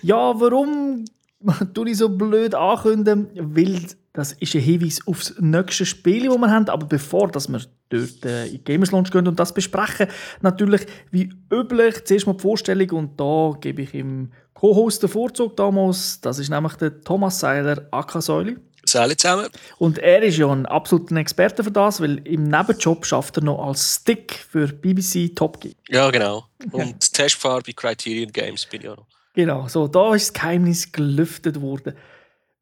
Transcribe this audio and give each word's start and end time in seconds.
Ja, 0.00 0.40
warum 0.40 1.04
tue 1.74 1.90
ich 1.90 1.98
so 1.98 2.08
blöd 2.08 2.54
ankündigen? 2.54 3.28
Weil 3.34 3.82
das 4.14 4.32
ist 4.32 4.54
ein 4.54 4.62
Hinweis 4.62 5.06
auf 5.06 5.18
das 5.18 5.34
nächste 5.38 5.84
Spiel, 5.84 6.30
das 6.30 6.38
wir 6.38 6.50
haben. 6.50 6.70
Aber 6.70 6.86
bevor 6.86 7.28
dass 7.28 7.50
wir 7.50 7.60
dort 7.90 8.24
äh, 8.24 8.46
in 8.46 8.64
Gamers 8.64 8.90
Launch 8.90 9.10
gehen 9.10 9.28
und 9.28 9.38
das 9.38 9.52
besprechen, 9.52 10.06
natürlich 10.40 10.86
wie 11.10 11.30
üblich 11.52 12.02
zuerst 12.06 12.26
mal 12.26 12.32
die 12.32 12.40
Vorstellung 12.40 12.88
und 12.92 13.20
da 13.20 13.52
gebe 13.60 13.82
ich 13.82 13.92
ihm 13.92 14.32
Co-Host 14.54 15.02
den 15.02 15.10
Vorzug 15.10 15.54
damals. 15.58 16.22
Das 16.22 16.38
ist 16.38 16.48
nämlich 16.48 16.72
der 16.76 17.02
Thomas 17.02 17.38
Seiler, 17.38 17.86
AK 17.90 18.22
Säuli. 18.22 18.56
Salut 18.88 19.20
zusammen. 19.20 19.48
Und 19.78 19.98
er 19.98 20.22
ist 20.22 20.36
ja 20.38 20.48
ein 20.48 20.66
absoluter 20.66 21.16
Experte 21.16 21.64
für 21.64 21.70
das, 21.70 22.00
weil 22.00 22.18
im 22.26 22.44
Nebenjob 22.44 23.04
schafft 23.04 23.36
er 23.38 23.44
noch 23.44 23.66
als 23.66 23.96
Stick 23.96 24.46
für 24.50 24.68
BBC 24.68 25.34
Top 25.34 25.60
Gear. 25.60 25.74
Ja, 25.88 26.10
genau. 26.10 26.46
Und 26.72 27.12
Testfahrer 27.12 27.62
bei 27.66 27.72
Criterion 27.72 28.32
Games 28.32 28.66
bin 28.66 28.82
ich 28.82 28.88
auch 28.88 28.96
noch. 28.96 29.06
Genau, 29.34 29.68
so, 29.68 29.86
da 29.86 30.14
ist 30.14 30.28
das 30.28 30.32
Geheimnis 30.32 30.90
gelüftet 30.92 31.60
worden. 31.60 31.94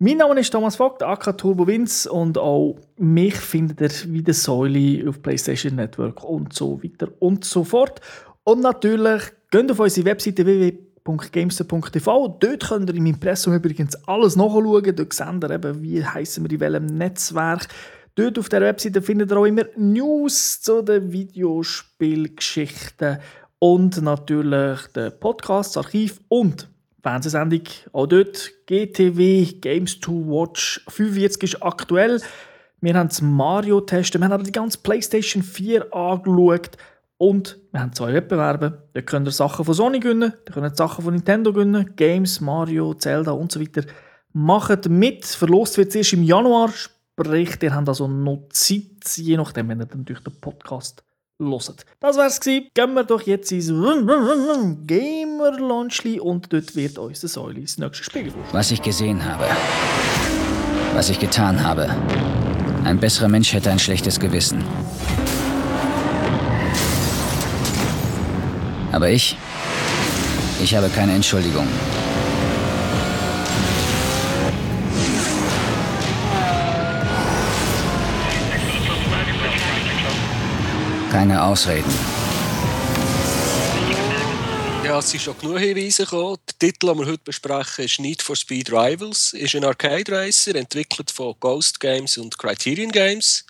Mein 0.01 0.17
Name 0.17 0.41
ist 0.41 0.51
Thomas 0.51 0.75
Vogt, 0.75 1.05
AK 1.05 1.39
Turbo 1.39 1.69
Vince 1.69 2.11
und 2.11 2.37
auch 2.37 2.77
mich 2.97 3.37
findet 3.37 3.81
ihr 3.81 4.13
wie 4.13 4.23
der 4.23 4.35
Säule 4.35 5.09
auf 5.09 5.23
PlayStation 5.23 5.77
Network 5.77 6.25
und 6.25 6.53
so 6.53 6.83
weiter 6.83 7.09
und 7.21 7.45
so 7.45 7.63
fort. 7.63 8.01
Und 8.43 8.61
natürlich 8.61 9.23
geht 9.53 9.71
auf 9.71 9.79
unsere 9.79 10.07
Webseite 10.07 10.45
www.gamester.tv. 11.05 12.39
Dort 12.41 12.69
könnt 12.69 12.91
ihr 12.91 12.97
im 12.97 13.07
Impressum 13.07 13.55
übrigens 13.55 13.95
alles 14.07 14.35
nachschauen. 14.37 14.97
Dort 14.97 15.13
seht 15.13 15.45
ihr 15.45 15.51
eben, 15.51 15.83
wie 15.83 16.05
heissen 16.05 16.45
wir 16.45 16.53
in 16.53 16.61
welchem 16.61 16.87
Netzwerk. 16.87 17.69
Dort 18.15 18.39
auf 18.39 18.49
der 18.49 18.61
Webseite 18.63 19.03
findet 19.03 19.33
ihr 19.33 19.37
auch 19.37 19.45
immer 19.45 19.65
News 19.77 20.61
zu 20.61 20.83
den 20.83 21.13
Videospielgeschichten 21.13 23.19
und 23.59 24.01
natürlich 24.03 24.87
den 24.95 25.19
Podcast, 25.19 25.75
das 25.77 25.85
Archiv 25.85 26.21
und 26.29 26.69
Fernsehsendung. 27.03 27.63
Auch 27.93 28.07
dort 28.07 28.53
GTW 28.67 29.45
Games 29.61 29.99
to 30.01 30.13
Watch 30.13 30.81
45 30.89 31.55
ist 31.55 31.63
aktuell. 31.63 32.23
Wir 32.81 32.95
haben 32.95 33.09
das 33.09 33.21
Mario 33.21 33.81
testen, 33.81 34.21
wir 34.21 34.29
haben 34.29 34.45
die 34.45 34.53
ganze 34.53 34.79
PlayStation 34.79 35.43
4 35.43 35.93
angeschaut 35.93 36.79
und 37.19 37.59
wir 37.73 37.81
haben 37.81 37.93
zwei 37.93 38.13
Wettbewerbe. 38.13 38.89
Da 38.93 39.01
könnt 39.03 39.29
ihr 39.29 39.33
Sachen 39.33 39.65
von 39.65 39.75
Sony 39.75 40.01
gewinnen, 40.01 40.33
da 40.45 40.53
könnt 40.53 40.67
ihr 40.67 40.75
Sachen 40.75 41.05
von 41.05 41.15
Nintendo 41.15 41.53
gewinnen, 41.53 41.95
Games, 41.97 42.41
Mario, 42.41 42.95
Zelda 42.95 43.33
und 43.33 43.53
so 43.53 43.61
weiter. 43.61 43.83
Macht 44.33 44.89
mit, 44.89 45.25
verlost 45.25 45.79
wird 45.79 45.91
es 45.91 45.95
erst 45.95 46.13
im 46.15 46.25
Januar, 46.25 46.71
sprich, 46.71 47.63
ihr 47.63 47.75
habt 47.75 47.89
also 47.89 48.09
noch 48.09 48.49
Zeit, 48.51 49.17
je 49.17 49.37
nachdem, 49.37 49.69
wenn 49.69 49.81
ihr 49.81 49.87
natürlich 49.87 50.25
den 50.25 50.41
Podcast 50.41 51.05
hört. 51.39 51.85
Das 52.01 52.17
wär's 52.17 52.41
gewesen. 52.41 52.69
Gehen 52.75 52.95
wir 52.95 53.05
doch 53.05 53.23
jetzt 53.23 53.51
ins 53.53 53.69
Gamer 53.69 55.59
Launchli 55.59 56.21
und 56.21 56.53
dort 56.53 56.77
wird 56.77 56.99
uns 56.99 57.21
der 57.21 57.29
Säule 57.29 57.61
das 57.61 57.79
nächste 57.79 58.05
Spiel 58.05 58.31
vorstellen. 58.31 58.53
Was 58.53 58.71
ich 58.71 58.83
gesehen 58.83 59.25
habe. 59.25 59.45
Was 60.95 61.11
ich 61.11 61.19
getan 61.19 61.63
habe. 61.65 61.89
Ein 62.85 63.01
besserer 63.01 63.29
Mensch 63.29 63.53
hätte 63.53 63.71
ein 63.71 63.79
schlechtes 63.79 64.21
Gewissen. 64.21 64.63
Aber 68.95 69.11
ich. 69.11 69.37
Ich 70.63 70.73
habe 70.73 70.89
keine 70.89 71.15
Entschuldigung. 71.15 71.67
Keine 81.11 81.43
Ausreden. 81.43 81.93
Ja, 84.85 85.01
es 85.01 85.11
sind 85.11 85.23
schon 85.23 85.37
genug 85.41 85.59
Hinweise 85.59 86.05
gekommen. 86.05 86.37
Der 86.47 86.59
Titel, 86.71 86.87
den 86.87 86.99
wir 87.01 87.07
heute 87.07 87.25
besprechen, 87.25 87.87
ist 87.87 87.99
Need 87.99 88.23
for 88.23 88.37
Speed 88.37 88.71
Rivals. 88.71 89.33
ist 89.33 89.57
ein 89.57 89.65
Arcade 89.65 90.13
Racer, 90.13 90.55
entwickelt 90.55 91.11
von 91.11 91.35
Ghost 91.41 91.81
Games 91.81 92.17
und 92.17 92.39
Criterion 92.39 92.93
Games. 92.93 93.45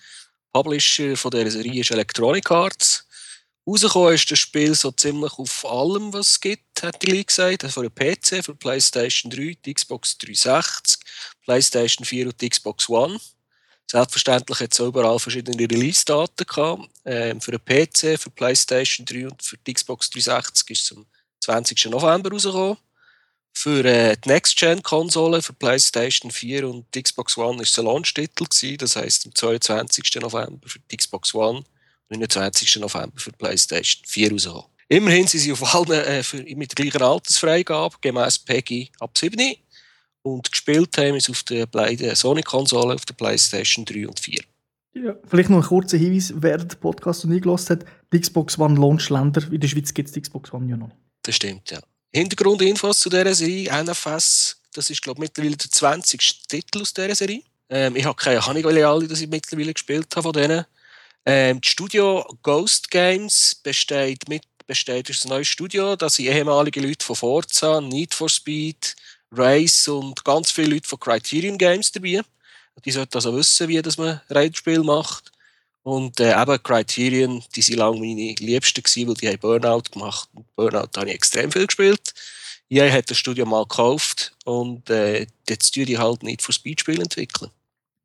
Publisher 0.55 1.19
von 1.19 1.33
dieser 1.33 1.51
Serie 1.51 1.83
ist 1.83 1.91
Electronic 1.91 2.51
Arts. 2.51 3.04
Rausgekommen 3.67 4.15
ist 4.15 4.31
das 4.31 4.39
Spiel 4.39 4.75
so 4.75 4.91
ziemlich 4.91 5.33
auf 5.39 5.65
allem, 5.65 6.13
was 6.13 6.31
es 6.31 6.41
gibt, 6.41 6.83
hat 6.83 7.01
die 7.03 7.07
Lee 7.07 7.25
gesagt. 7.25 7.65
Also 7.65 7.81
für 7.81 7.89
den 7.89 7.95
PC, 7.95 8.45
für 8.45 8.55
PlayStation 8.55 9.31
3, 9.31 9.57
die 9.65 9.73
Xbox 9.73 10.19
360, 10.19 10.99
PlayStation 11.45 12.05
4 12.05 12.27
und 12.27 12.41
die 12.41 12.51
Xbox 12.51 12.89
One. 12.91 13.19
Selbstverständlich 13.91 14.61
hat 14.61 14.73
es 14.73 14.79
überall 14.81 15.19
verschiedene 15.19 15.71
Release-Daten 15.71 16.45
gehabt. 16.47 16.91
Ähm, 17.07 17.41
für 17.41 17.53
den 17.53 17.65
PC, 17.65 18.21
für 18.21 18.31
PlayStation 18.31 19.07
3 19.07 19.29
und 19.29 19.43
für 19.43 19.57
die 19.57 19.73
Xbox 19.73 20.11
360 20.11 20.71
ist 20.71 20.91
es 20.91 20.97
am 20.97 21.07
20. 21.41 21.87
November 21.87 22.31
rausgekommen. 22.33 22.77
Für 23.57 23.85
äh, 23.85 24.17
die 24.17 24.29
Next-Gen-Konsole, 24.29 25.41
für 25.41 25.53
PlayStation 25.55 26.31
4 26.31 26.69
und 26.69 26.93
Xbox 26.93 27.39
One 27.39 27.63
ist 27.63 27.71
es 27.71 27.79
ein 27.79 27.87
Launch-Titel 27.87 28.45
Das 28.77 28.97
heisst, 28.97 29.27
am 29.27 29.35
22. 29.35 30.17
November 30.17 30.69
für 30.69 30.81
die 30.81 30.97
Xbox 30.97 31.35
One, 31.35 31.65
29. 32.09 32.77
November 32.77 33.19
für 33.19 33.31
die 33.31 33.37
PlayStation 33.37 34.03
4 34.07 34.33
rausgekommen. 34.33 34.65
Immerhin 34.89 35.27
sind 35.27 35.41
sie 35.41 35.53
auf 35.53 35.75
allen 35.75 35.91
äh, 35.91 36.23
für, 36.23 36.39
mit 36.39 36.77
der 36.77 36.85
gleichen 36.85 37.03
Altersfreigabe, 37.03 37.97
gemäß 38.01 38.39
PEGI 38.39 38.91
ab 39.01 39.17
7. 39.17 39.55
Und 40.23 40.51
gespielt 40.51 40.97
haben 40.97 41.17
es 41.17 41.29
auf 41.29 41.43
der 41.43 41.67
Sony-Konsole, 42.15 42.95
auf 42.95 43.05
der 43.05 43.15
PlayStation 43.15 43.85
3 43.85 44.09
und 44.09 44.21
4. 44.21 44.41
Ja, 44.95 45.17
vielleicht 45.27 45.51
noch 45.51 45.59
ein 45.59 45.69
kurzer 45.69 45.99
Hinweis, 45.99 46.33
wer 46.37 46.59
den 46.59 46.79
Podcast 46.79 47.25
noch 47.25 47.33
nie 47.33 47.41
gelost 47.41 47.69
hat. 47.71 47.85
Die 48.13 48.21
Xbox 48.21 48.59
One 48.59 48.79
Launch-Länder. 48.79 49.43
In 49.51 49.61
der 49.61 49.69
Schweiz 49.69 49.93
gibt 49.93 50.09
es 50.09 50.13
die 50.13 50.21
Xbox 50.21 50.53
One 50.53 50.71
ja 50.71 50.77
noch. 50.77 50.91
Das 51.23 51.35
stimmt, 51.35 51.71
ja. 51.71 51.81
Hintergrundinfos 52.13 53.01
zu 53.01 53.11
dieser 53.11 53.35
Serie, 53.35 53.71
NFS, 53.83 54.61
das 54.73 54.91
ist, 54.91 55.03
glaube 55.03 55.19
ich, 55.19 55.29
mittlerweile 55.29 55.57
der 55.57 55.71
20. 55.71 56.47
Titel 56.47 56.83
aus 56.83 56.95
dieser 56.95 57.15
Serie. 57.15 57.43
Ähm, 57.69 57.97
ich 57.97 58.05
habe 58.05 58.15
keine 58.15 58.45
Ahnung, 58.45 58.63
welche 58.65 58.87
alle 58.87 59.09
das 59.09 59.21
ich 59.21 59.29
mittlerweile 59.29 59.73
gespielt 59.73 60.07
habe 60.15 60.23
von 60.23 60.33
denen. 60.33 60.65
Ähm, 61.27 61.61
das 61.61 61.71
Studio 61.71 62.27
Ghost 62.43 62.91
Games 62.91 63.55
besteht 63.63 64.29
mit 64.29 64.43
besteht 64.67 65.11
aus 65.11 65.25
ein 65.25 65.29
neues 65.29 65.49
Studio. 65.49 65.97
Da 65.97 66.09
sind 66.09 66.27
ehemalige 66.27 66.81
Leute 66.81 67.05
von 67.05 67.17
Forza, 67.17 67.81
Need 67.81 68.15
for 68.15 68.29
Speed, 68.29 68.97
Race 69.31 69.89
und 69.89 70.25
ganz 70.25 70.51
viele 70.51 70.75
Leute 70.75 70.89
von 70.89 70.99
Criterion 70.99 71.59
Games 71.59 71.93
dabei. 71.93 72.23
Die 72.85 72.91
sollten 72.91 73.15
also 73.15 73.37
wissen, 73.37 73.69
wie 73.69 73.81
das 73.81 73.99
man 73.99 74.21
Rennspiel 74.31 74.83
macht. 74.83 75.33
Und 75.83 76.19
äh, 76.19 76.41
eben 76.41 76.63
Criterion, 76.63 77.45
die 77.55 77.63
sind 77.63 77.77
lange 77.77 78.01
meine 78.01 78.35
Liebsten 78.35 78.83
gewesen, 78.83 79.09
weil 79.09 79.15
die 79.15 79.29
haben 79.29 79.39
Burnout 79.39 79.83
gemacht. 79.93 80.29
Und 80.33 80.47
Burnout 80.57 80.89
habe 80.97 81.09
ich 81.09 81.15
extrem 81.15 81.53
viel 81.53 81.67
gespielt. 81.67 82.15
EA 82.71 82.91
hat 82.91 83.11
das 83.11 83.19
Studio 83.19 83.45
mal 83.45 83.65
gekauft 83.65 84.35
und 84.45 84.89
äh, 84.89 85.27
jetzt 85.49 85.75
tue 85.75 85.85
ich 85.85 85.99
halt 85.99 86.23
nicht 86.23 86.41
für 86.41 86.53
Speedspiel 86.53 87.01
entwickeln. 87.01 87.51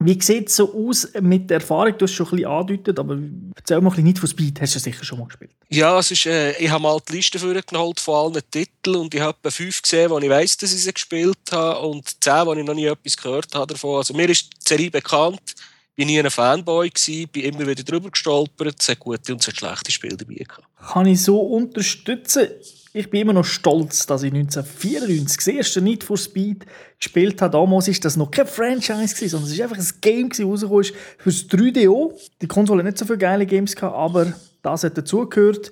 Wie 0.02 0.20
sieht 0.22 0.48
es 0.48 0.56
so 0.56 0.74
aus 0.74 1.10
mit 1.20 1.50
der 1.50 1.56
Erfahrung? 1.56 1.98
Du 1.98 2.06
hast 2.06 2.14
schon 2.14 2.28
ein 2.28 2.32
bisschen 2.32 2.50
angedeutet, 2.50 3.00
aber 3.00 3.18
erzähl 3.54 3.82
mal 3.82 3.90
ein 3.90 3.92
bisschen 3.92 4.04
nicht 4.06 4.20
von 4.20 4.30
Speed. 4.30 4.62
Hast 4.62 4.76
du 4.76 4.80
sicher 4.80 5.04
schon 5.04 5.20
mal 5.20 5.26
gespielt? 5.26 5.52
Ja, 5.68 6.00
es 6.00 6.10
ist, 6.10 6.26
äh, 6.26 6.58
ich 6.58 6.70
habe 6.70 6.82
mal 6.82 6.98
die 7.06 7.18
Liste 7.18 7.38
vorgeholt 7.38 8.00
von 8.00 8.34
allen 8.34 8.42
Titeln 8.50 8.96
und 8.96 9.14
ich 9.14 9.20
habe 9.20 9.52
fünf 9.52 9.82
gesehen, 9.82 10.10
wo 10.10 10.18
ich 10.20 10.30
weiss, 10.30 10.56
dass 10.56 10.74
ich 10.74 10.84
sie 10.84 10.94
gespielt 10.94 11.38
habe 11.52 11.86
und 11.86 12.24
zehn, 12.24 12.46
wo 12.46 12.54
ich 12.54 12.66
noch 12.66 12.74
nie 12.74 12.86
etwas 12.86 13.18
gehört 13.18 13.54
habe 13.54 13.74
davon. 13.74 13.98
Also 13.98 14.14
mir 14.14 14.30
ist 14.30 14.50
die 14.54 14.70
Serie 14.70 14.90
bekannt, 14.90 15.56
bin 15.98 16.08
nie 16.08 16.18
ein 16.18 16.32
Fanboy 16.32 16.90
gewesen, 16.90 17.28
bin 17.28 17.44
immer 17.44 17.68
wieder 17.68 17.84
drüber 17.84 18.10
gestolpert, 18.10 18.78
es 18.80 18.88
hat 18.88 19.00
gute 19.00 19.34
und 19.34 19.42
es 19.42 19.48
hat 19.50 19.58
schlechte 19.58 19.92
Spiele 19.92 20.16
dabei 20.16 20.36
gehabt. 20.36 20.64
Kann 20.94 21.08
ich 21.08 21.22
so 21.22 21.42
unterstützen? 21.42 22.48
Ich 22.94 23.10
bin 23.10 23.22
immer 23.22 23.34
noch 23.34 23.46
stolz, 23.46 24.06
dass 24.08 24.24
ich 24.24 24.34
1994 24.34 25.38
das 25.38 25.48
erste 25.48 25.82
Need 25.82 26.04
for 26.04 26.18
Speed 26.18 26.66
gespielt 26.98 27.42
habe. 27.42 27.58
Damals 27.58 27.88
war 27.88 27.96
das 28.02 28.18
noch 28.18 28.32
kein 28.32 28.48
Franchise, 28.48 29.30
sondern 29.30 29.52
es 29.52 29.58
war 29.58 29.66
einfach 29.66 29.78
ein 29.78 30.02
Game, 30.02 30.30
das 30.30 30.40
rausgekommen 30.40 30.82
ist 30.82 30.94
für 31.18 31.30
das 31.30 31.50
3DO. 31.50 32.14
Die 32.42 32.48
Konsole 32.48 32.80
hat 32.80 32.86
nicht 32.86 32.98
so 32.98 33.06
viele 33.06 33.20
geile 33.20 33.46
Games 33.46 33.76
aber 33.78 34.34
das 34.62 34.84
hat 34.84 34.98
dazugehört. 34.98 35.72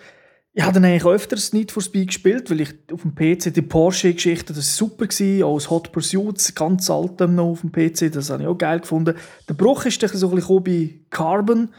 Ich 0.53 0.63
habe 0.63 0.73
dann 0.73 0.85
eigentlich 0.85 1.05
öfters 1.05 1.53
Need 1.53 1.71
for 1.71 1.83
Speed 1.83 2.07
gespielt, 2.07 2.49
weil 2.49 2.61
ich 2.61 2.73
auf 2.91 3.03
dem 3.03 3.13
PC 3.13 3.53
die 3.53 3.61
Porsche-Geschichte, 3.61 4.53
das 4.53 4.81
war 4.81 4.87
super 4.87 5.05
auch 5.45 5.57
das 5.57 5.69
Hot 5.69 5.91
Pursuits, 5.91 6.55
ganz 6.55 6.89
altem 6.89 7.35
noch 7.35 7.51
auf 7.51 7.61
dem 7.61 7.71
PC, 7.71 8.11
das 8.11 8.31
habe 8.31 8.41
ich 8.41 8.49
auch 8.49 8.57
geil 8.57 8.79
gefunden. 8.79 9.15
Der 9.47 9.53
Bruch 9.53 9.85
ist 9.85 10.01
dann 10.01 10.09
so 10.09 10.29
ein 10.29 10.35
bisschen 10.35 10.63
bei 10.63 10.95
Carbon, 11.11 11.69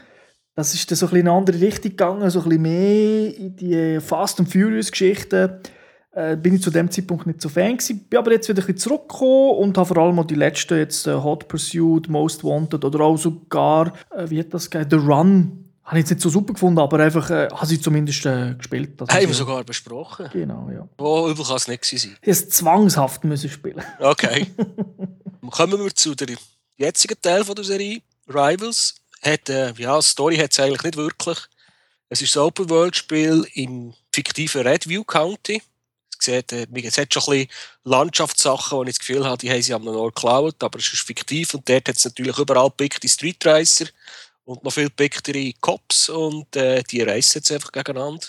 das 0.55 0.73
ist 0.73 0.89
dann 0.89 0.97
so 0.97 1.05
ein 1.05 1.09
bisschen 1.09 1.21
in 1.21 1.27
eine 1.29 1.37
andere 1.37 1.61
Richtung 1.61 1.91
gegangen, 1.91 2.29
so 2.29 2.39
ein 2.39 2.49
bisschen 2.49 2.61
mehr 2.61 3.37
in 3.37 3.55
die 3.55 3.99
Fast 4.01 4.39
and 4.39 4.51
Furious 4.51 4.91
Geschichten. 4.91 5.61
Äh, 6.11 6.35
bin 6.37 6.55
ich 6.55 6.63
zu 6.63 6.71
dem 6.71 6.89
Zeitpunkt 6.89 7.27
nicht 7.27 7.41
so 7.41 7.49
Fan 7.49 7.77
gewesen. 7.77 8.07
Bin 8.09 8.19
aber 8.19 8.31
jetzt 8.31 8.49
wieder 8.49 8.61
ein 8.61 8.65
bisschen 8.65 8.77
zurückgekommen 8.77 9.57
und 9.57 9.77
habe 9.77 9.87
vor 9.87 9.97
allem 9.97 10.17
auch 10.19 10.25
die 10.25 10.35
letzten, 10.35 10.77
jetzt 10.77 11.05
äh, 11.07 11.13
Hot 11.13 11.47
Pursuit, 11.47 12.09
Most 12.09 12.43
Wanted 12.43 12.83
oder 12.83 13.01
auch 13.01 13.17
sogar, 13.17 13.93
äh, 14.09 14.29
wie 14.29 14.39
hat 14.39 14.53
das 14.53 14.69
gegeben, 14.69 14.89
The 14.89 15.07
Run, 15.07 15.69
habe 15.89 15.97
ich 15.97 16.03
jetzt 16.03 16.11
nicht 16.11 16.21
so 16.21 16.29
super 16.29 16.53
gefunden, 16.53 16.79
aber 16.79 16.99
einfach 16.99 17.29
äh, 17.29 17.47
habe 17.51 17.65
sie 17.65 17.81
zumindest 17.81 18.25
äh, 18.25 18.53
gespielt. 18.55 18.99
Haben 19.01 19.27
wir 19.27 19.33
sogar 19.33 19.63
besprochen. 19.63 20.29
Genau, 20.31 20.69
ja. 20.71 20.87
Wo 20.97 21.29
übel 21.29 21.43
kann 21.43 21.55
es 21.55 21.67
nicht 21.67 21.83
sein? 21.83 22.15
Ich 22.21 22.27
es 22.27 22.49
zwangshaft 22.49 23.23
müssen 23.23 23.49
spielen. 23.49 23.83
Okay. 23.99 24.47
Kommen 25.49 25.79
wir 25.83 25.95
zu 25.95 26.13
der 26.13 26.27
jetzigen 26.77 27.19
Teil 27.21 27.43
von 27.43 27.55
der 27.55 27.65
Serie, 27.65 28.01
Rivals, 28.27 28.95
hat, 29.21 29.49
äh, 29.49 29.73
ja, 29.77 30.01
Story 30.01 30.37
hat 30.37 30.51
es 30.51 30.59
eigentlich 30.59 30.83
nicht 30.83 30.97
wirklich. 30.97 31.37
Es 32.09 32.21
ist 32.21 32.35
ein 32.35 32.43
Open-World-Spiel 32.43 33.47
im 33.53 33.93
fiktiven 34.13 34.65
Redview 34.65 35.03
County. 35.03 35.61
Es, 36.19 36.25
sieht, 36.25 36.51
äh, 36.51 36.67
es 36.83 36.97
hat 36.97 37.13
schon 37.13 37.23
ein 37.23 37.29
bisschen 37.29 37.49
Landschaftssachen, 37.83 38.77
wo 38.77 38.83
ich 38.83 38.89
das 38.89 38.99
Gefühl 38.99 39.25
habe, 39.25 39.37
die 39.37 39.49
haben 39.51 39.61
sie 39.61 39.73
am 39.73 39.87
Ort 39.87 40.15
geklaut, 40.15 40.63
aber 40.63 40.79
es 40.79 40.91
ist 40.91 41.05
fiktiv 41.05 41.53
und 41.53 41.69
dort 41.69 41.87
hat 41.87 41.95
es 41.95 42.05
natürlich 42.05 42.37
überall 42.37 42.71
pickte 42.71 43.07
Street 43.07 43.45
Racer 43.45 43.85
und 44.45 44.63
noch 44.63 44.73
viel 44.73 44.89
picktere 44.89 45.53
Cops 45.61 46.09
und 46.09 46.55
äh, 46.55 46.83
die 46.83 47.01
reisen 47.01 47.39
jetzt 47.39 47.51
einfach 47.51 47.71
gegeneinander. 47.71 48.27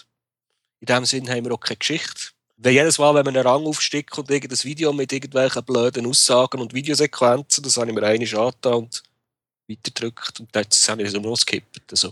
In 0.80 0.86
dem 0.86 1.04
Sinn 1.04 1.28
haben 1.28 1.44
wir 1.44 1.52
auch 1.52 1.60
keine 1.60 1.78
Geschichte. 1.78 2.32
Weil 2.58 2.74
jedes 2.74 2.98
Mal, 2.98 3.14
wenn 3.14 3.24
man 3.24 3.34
einen 3.34 3.46
Rang 3.46 3.66
aufsteckt 3.66 4.18
und 4.18 4.30
irgendein 4.30 4.62
Video 4.64 4.92
mit 4.92 5.12
irgendwelchen 5.12 5.64
blöden 5.64 6.06
Aussagen 6.06 6.60
und 6.60 6.74
Videosequenzen, 6.74 7.64
das 7.64 7.78
habe 7.78 7.88
ich 7.88 7.94
mir 7.94 8.02
eigentlich 8.02 8.36
angetan 8.36 8.74
und 8.74 9.02
weiterdrückt 9.70 10.40
und 10.40 10.48
dann 10.52 10.64
ich 11.00 11.10
so 11.10 11.18
losgekippt. 11.18 11.92
Also. 11.92 12.10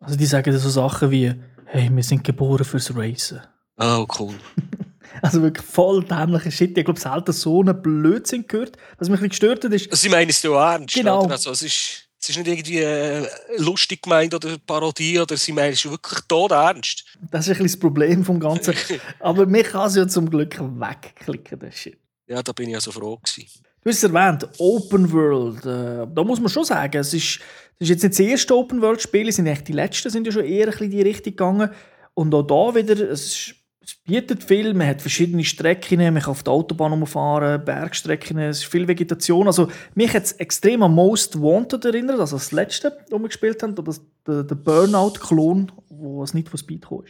also 0.00 0.16
die 0.16 0.26
sagen 0.26 0.56
so 0.56 0.68
Sachen 0.68 1.10
wie, 1.10 1.34
hey, 1.66 1.88
wir 1.90 2.02
sind 2.02 2.24
geboren 2.24 2.64
fürs 2.64 2.94
Racen. 2.94 3.40
Oh, 3.78 4.06
cool. 4.18 4.34
also 5.22 5.42
wirklich 5.42 5.66
voll 5.66 6.04
dämlicher 6.04 6.50
Shit. 6.50 6.76
Ich 6.76 6.84
glaube, 6.84 7.00
selten 7.00 7.32
so 7.32 7.60
einen 7.60 7.80
Blödsinn 7.80 8.46
gehört. 8.46 8.76
Was 8.98 9.08
mich 9.08 9.20
ein 9.20 9.28
bisschen 9.28 9.50
gestört 9.50 9.64
hat, 9.64 9.72
ist... 9.72 9.90
Also, 9.90 10.02
sie 10.02 10.08
meinen 10.08 10.30
es 10.30 10.42
ja 10.42 10.72
ernst, 10.72 10.94
genau. 10.94 11.24
Oder? 11.24 11.32
Also, 11.32 11.50
es 11.50 11.62
ist... 11.62 12.04
Es 12.20 12.30
ist 12.30 12.36
nicht 12.36 12.48
irgendwie 12.48 12.80
äh, 12.80 13.28
lustig 13.58 14.02
gemeint 14.02 14.34
oder 14.34 14.58
Parodie, 14.58 15.20
oder 15.20 15.36
sie 15.36 15.52
meinen 15.52 15.74
es 15.74 15.88
wirklich 15.88 16.18
tot 16.26 16.50
ernst. 16.50 17.04
Das 17.30 17.46
ist 17.46 17.50
ein 17.50 17.62
bisschen 17.62 17.66
das 17.66 17.78
Problem 17.78 18.24
vom 18.24 18.40
Ganzen. 18.40 18.74
Aber 19.20 19.46
mich 19.46 19.68
kann 19.68 19.86
es 19.86 19.94
ja 19.94 20.08
zum 20.08 20.28
Glück 20.28 20.58
wegklicken, 20.58 21.60
das 21.60 21.76
Shit. 21.76 21.96
Ja, 22.26 22.42
da 22.42 22.50
bin 22.52 22.70
ich 22.70 22.74
also 22.74 22.90
froh 22.90 23.18
gewesen. 23.18 23.48
Du 23.82 23.90
hast 23.90 24.02
es 24.02 24.04
erwähnt, 24.04 24.48
Open 24.58 25.12
World. 25.12 25.64
Äh, 25.64 26.06
da 26.12 26.24
muss 26.24 26.40
man 26.40 26.48
schon 26.48 26.64
sagen, 26.64 26.98
es 26.98 27.14
ist, 27.14 27.40
es 27.78 27.88
ist 27.88 27.88
jetzt 27.88 28.02
nicht 28.02 28.18
das 28.18 28.20
erste 28.20 28.56
Open 28.56 28.80
World 28.82 29.00
Spiel, 29.00 29.28
es 29.28 29.36
sind 29.36 29.46
echt 29.46 29.68
die 29.68 29.72
letzten, 29.72 30.10
sind 30.10 30.26
ja 30.26 30.32
schon 30.32 30.44
eher 30.44 30.66
ein 30.66 30.70
bisschen 30.70 30.86
in 30.86 30.90
die 30.92 31.02
Richtung 31.02 31.32
gegangen. 31.32 31.70
Und 32.14 32.34
auch 32.34 32.42
da 32.42 32.74
wieder, 32.74 32.94
es 33.10 33.26
ist 33.26 33.54
es 33.88 33.94
bietet 33.94 34.44
viel, 34.44 34.74
man 34.74 34.86
hat 34.86 35.00
verschiedene 35.00 35.42
Strecken, 35.44 35.98
man 35.98 36.20
kann 36.20 36.32
auf 36.32 36.42
der 36.42 36.52
Autobahn 36.52 36.92
umfahren, 36.92 37.64
Bergstrecken, 37.64 38.36
es 38.36 38.58
ist 38.58 38.66
viel 38.66 38.86
Vegetation. 38.86 39.46
Also 39.46 39.68
mich 39.94 40.12
hat 40.12 40.24
es 40.24 40.32
extrem 40.32 40.82
an 40.82 40.94
Most 40.94 41.40
Wanted 41.40 41.86
erinnert, 41.86 42.20
also 42.20 42.36
das 42.36 42.52
letzte, 42.52 42.98
das 43.08 43.18
wir 43.18 43.28
gespielt 43.28 43.62
haben, 43.62 43.74
das, 43.74 44.02
der, 44.26 44.42
der 44.42 44.54
Burnout-Klon, 44.56 45.72
wo 45.88 46.22
es 46.22 46.34
nicht 46.34 46.50
von 46.50 46.58
Speed 46.58 46.86
kam. 46.86 47.04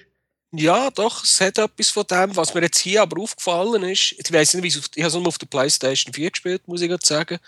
Ja, 0.53 0.91
doch, 0.91 1.25
es 1.25 1.41
hat 1.43 1.59
etwas 1.59 1.91
von 1.91 2.07
dem. 2.07 2.35
Was 2.35 2.55
mir 2.55 2.63
jetzt 2.63 2.79
hier 2.79 3.03
aber 3.03 3.21
aufgefallen 3.21 3.83
ist, 3.83 4.13
ich 4.13 4.33
weiß 4.33 4.55
nicht, 4.55 4.63
wie 4.63 4.69
ich 4.69 5.05
habe 5.05 5.09
es 5.09 5.15
nur 5.15 5.29
auf 5.29 5.37
der 5.37 5.47
PlayStation 5.47 6.15
4 6.15 6.31
gespielt, 6.31 6.67
muss 6.67 6.81
ich 6.81 6.89
gerade 6.89 7.05
sagen. 7.05 7.39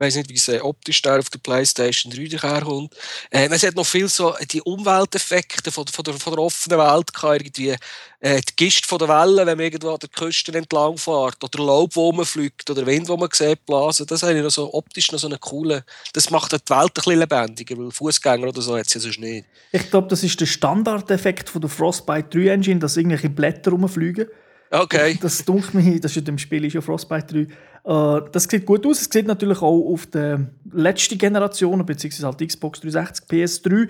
Ich 0.00 0.06
weiß 0.06 0.16
nicht, 0.16 0.30
wie 0.30 0.36
es 0.36 0.48
äh, 0.48 0.60
optisch 0.60 1.02
da 1.02 1.18
auf 1.18 1.28
der 1.28 1.40
PlayStation 1.40 2.10
3 2.10 2.38
daherkommt. 2.38 2.96
Ähm, 3.30 3.52
es 3.52 3.62
hat 3.62 3.76
noch 3.76 3.84
viel 3.84 4.08
so 4.08 4.34
die 4.50 4.62
Umwelteffekte 4.62 5.70
von, 5.70 5.86
von, 5.88 6.02
der, 6.02 6.14
von 6.14 6.32
der 6.32 6.42
offenen 6.42 6.78
Welt 6.78 7.12
gehabt, 7.12 7.42
irgendwie 7.42 7.76
äh, 8.20 8.40
die 8.40 8.56
Gischt 8.56 8.86
von 8.86 8.98
der 8.98 9.08
Wellen, 9.08 9.46
wenn 9.46 9.58
man 9.58 9.66
irgendwo 9.66 9.90
an 9.90 9.98
der 9.98 10.08
Küste 10.08 10.56
entlang 10.56 10.96
fährt, 10.96 11.44
oder 11.44 11.62
Laub, 11.62 11.94
wo 11.96 12.12
man 12.12 12.24
fliegt, 12.24 12.70
oder 12.70 12.86
Wind, 12.86 13.10
wo 13.10 13.18
man 13.18 13.28
sieht, 13.30 13.66
blasen. 13.66 14.06
Das 14.06 14.22
habe 14.22 14.48
so 14.48 14.72
optisch 14.72 15.12
noch 15.12 15.18
so 15.18 15.26
eine 15.26 15.36
coole. 15.36 15.84
Das 16.14 16.30
macht 16.30 16.52
die 16.52 16.56
Welt 16.70 16.72
ein 16.72 16.90
bisschen 16.94 17.18
lebendiger, 17.18 17.76
weil 17.76 17.90
Fußgänger 17.90 18.48
oder 18.48 18.62
so 18.62 18.78
hat 18.78 18.86
es 18.86 18.94
ja 18.94 19.00
sonst 19.00 19.20
nicht. 19.20 19.44
Ich 19.70 19.90
glaube, 19.90 20.08
das 20.08 20.22
ist 20.22 20.40
der 20.40 20.46
Standardeffekt 20.46 21.50
von 21.50 21.60
der 21.60 21.68
Frostbite 21.68 22.38
3 22.38 22.54
Engine, 22.54 22.80
dass 22.80 22.96
irgendwelche 22.96 23.28
Blätter 23.28 23.72
rumfliegen. 23.72 24.28
Okay. 24.70 25.18
Das 25.20 25.44
dunkelt 25.44 25.74
mich, 25.74 26.00
das 26.00 26.12
ist 26.12 26.18
in 26.18 26.24
dem 26.24 26.38
Spiel 26.38 26.64
ist 26.64 26.74
ja 26.74 26.80
Frostbite 26.80 27.46
3. 27.84 28.18
Äh, 28.18 28.22
das 28.32 28.44
sieht 28.44 28.64
gut 28.64 28.86
aus. 28.86 29.00
Es 29.00 29.08
sieht 29.10 29.26
natürlich 29.26 29.58
auch 29.58 29.92
auf 29.92 30.06
der 30.06 30.46
letzten 30.72 31.18
Generation, 31.18 31.84
beziehungsweise 31.84 32.26
halt 32.26 32.46
Xbox 32.46 32.80
360, 32.80 33.26
PS3, 33.28 33.88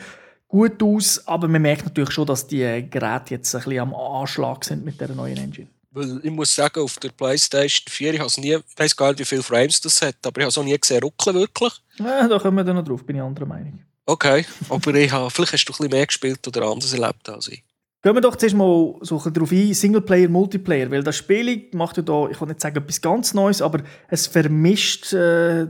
gut 0.49 0.83
aus. 0.83 1.27
Aber 1.27 1.49
man 1.49 1.63
merkt 1.63 1.85
natürlich 1.85 2.13
schon, 2.13 2.27
dass 2.27 2.47
die 2.47 2.87
Geräte 2.91 3.35
jetzt 3.35 3.55
ein 3.55 3.63
bisschen 3.63 3.81
am 3.81 3.95
Anschlag 3.95 4.65
sind 4.65 4.85
mit 4.85 5.01
der 5.01 5.09
neuen 5.11 5.37
Engine. 5.37 5.69
Weil 5.93 6.21
ich 6.23 6.31
muss 6.31 6.55
sagen, 6.55 6.81
auf 6.81 6.99
der 6.99 7.09
PlayStation 7.11 7.87
4, 7.89 8.15
ich 8.15 8.37
nie, 8.39 8.57
weiß 8.77 8.97
gar 8.97 9.11
nicht, 9.11 9.19
wie 9.19 9.25
viele 9.25 9.43
Frames 9.43 9.81
das 9.81 10.01
hat, 10.01 10.15
aber 10.25 10.41
ich 10.41 10.45
habe 10.45 10.51
es 10.51 10.59
auch 10.59 10.65
nie 10.65 10.79
gesehen, 10.79 11.03
ruckeln 11.03 11.35
wirklich. 11.35 11.73
Ja, 11.99 12.29
da 12.29 12.39
kommen 12.39 12.59
wir 12.59 12.65
dann 12.65 12.77
noch 12.77 12.85
drauf, 12.85 13.05
bin 13.05 13.17
ich 13.17 13.23
anderer 13.23 13.47
Meinung. 13.47 13.81
Okay, 14.07 14.47
aber 14.69 14.95
ich 14.95 15.11
habe, 15.11 15.31
vielleicht 15.31 15.53
hast 15.53 15.65
du 15.65 15.73
ein 15.73 15.77
bisschen 15.77 15.91
mehr 15.91 16.07
gespielt 16.07 16.47
oder 16.47 16.63
anders 16.63 16.93
erlebt 16.93 17.29
als 17.29 17.49
ich. 17.49 17.65
Gehen 18.03 18.15
wir 18.15 18.23
doch 18.23 18.37
zuerst 18.37 18.57
mal 18.57 18.95
so 19.03 19.19
darauf 19.19 19.53
ein, 19.53 19.75
Singleplayer, 19.75 20.29
Multiplayer, 20.29 20.91
weil 20.91 21.03
das 21.03 21.17
Spiel 21.17 21.69
macht 21.73 21.99
ja 21.99 22.03
da, 22.03 22.29
ich 22.31 22.41
will 22.41 22.49
nicht 22.49 22.61
sagen 22.61 22.79
etwas 22.79 23.01
ganz 23.01 23.35
Neues, 23.35 23.61
aber 23.61 23.83
es 24.09 24.27
vermischt 24.27 25.13
äh, 25.13 25.67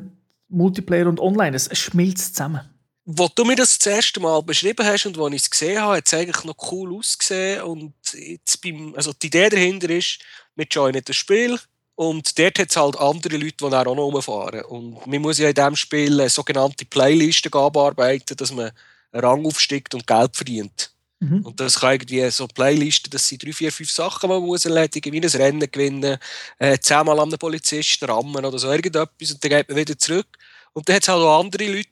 Multiplayer 0.48 1.08
und 1.08 1.18
Online, 1.18 1.56
es, 1.56 1.66
es 1.66 1.78
schmilzt 1.80 2.36
zusammen. 2.36 2.60
Wo 3.04 3.28
du 3.34 3.44
mir 3.44 3.56
das 3.56 3.78
das 3.78 3.92
erste 3.92 4.20
Mal 4.20 4.42
beschrieben 4.42 4.86
hast 4.86 5.06
und 5.06 5.18
wo 5.18 5.26
ich 5.26 5.42
es 5.42 5.50
gesehen 5.50 5.80
habe, 5.80 5.96
hat 5.96 6.06
es 6.06 6.14
eigentlich 6.14 6.44
noch 6.44 6.70
cool 6.70 6.94
ausgesehen 6.94 7.62
und 7.62 7.94
jetzt 8.12 8.62
beim, 8.62 8.94
also 8.94 9.12
die 9.12 9.26
Idee 9.26 9.48
dahinter 9.48 9.90
ist, 9.90 10.20
wir 10.54 10.66
joinen 10.70 11.02
das 11.04 11.16
Spiel 11.16 11.58
und 11.96 12.38
dort 12.38 12.58
hat 12.60 12.70
es 12.70 12.76
halt 12.76 12.96
andere 12.96 13.38
Leute, 13.38 13.56
die 13.56 13.64
auch 13.64 13.84
noch 13.84 13.96
rumfahren 13.96 14.62
und 14.66 15.04
man 15.04 15.20
muss 15.20 15.38
ja 15.38 15.48
in 15.48 15.54
diesem 15.54 15.74
Spiel 15.74 16.28
sogenannte 16.28 16.84
Playlisten 16.84 17.52
abarbeiten, 17.52 18.36
dass 18.36 18.52
man 18.52 18.70
einen 19.10 19.24
Rang 19.24 19.44
aufsteigt 19.44 19.94
und 19.94 20.06
Geld 20.06 20.36
verdient. 20.36 20.89
Mhm. 21.20 21.44
Und 21.44 21.60
das 21.60 21.80
kann 21.80 21.92
irgendwie 21.92 22.28
so 22.30 22.46
Playlisten, 22.46 23.10
das 23.10 23.28
sind 23.28 23.44
drei, 23.44 23.52
vier, 23.52 23.70
fünf 23.70 23.90
Sachen, 23.90 24.20
die 24.22 24.28
man 24.28 24.42
muss 24.42 24.64
erledigen, 24.64 25.12
wie 25.12 25.20
ein 25.20 25.28
Rennen 25.28 25.70
gewinnen, 25.70 26.18
äh, 26.58 26.78
zehnmal 26.78 27.18
an 27.20 27.28
einen 27.28 27.38
Polizisten 27.38 28.06
rammen 28.06 28.44
oder 28.44 28.58
so 28.58 28.70
irgendetwas 28.70 29.30
und 29.30 29.44
dann 29.44 29.50
geht 29.50 29.68
man 29.68 29.76
wieder 29.76 29.98
zurück. 29.98 30.26
Und 30.72 30.88
dann 30.88 30.96
hat 30.96 31.02
es 31.02 31.08
halt 31.08 31.20
auch 31.20 31.40
andere 31.40 31.66
Leute, 31.66 31.88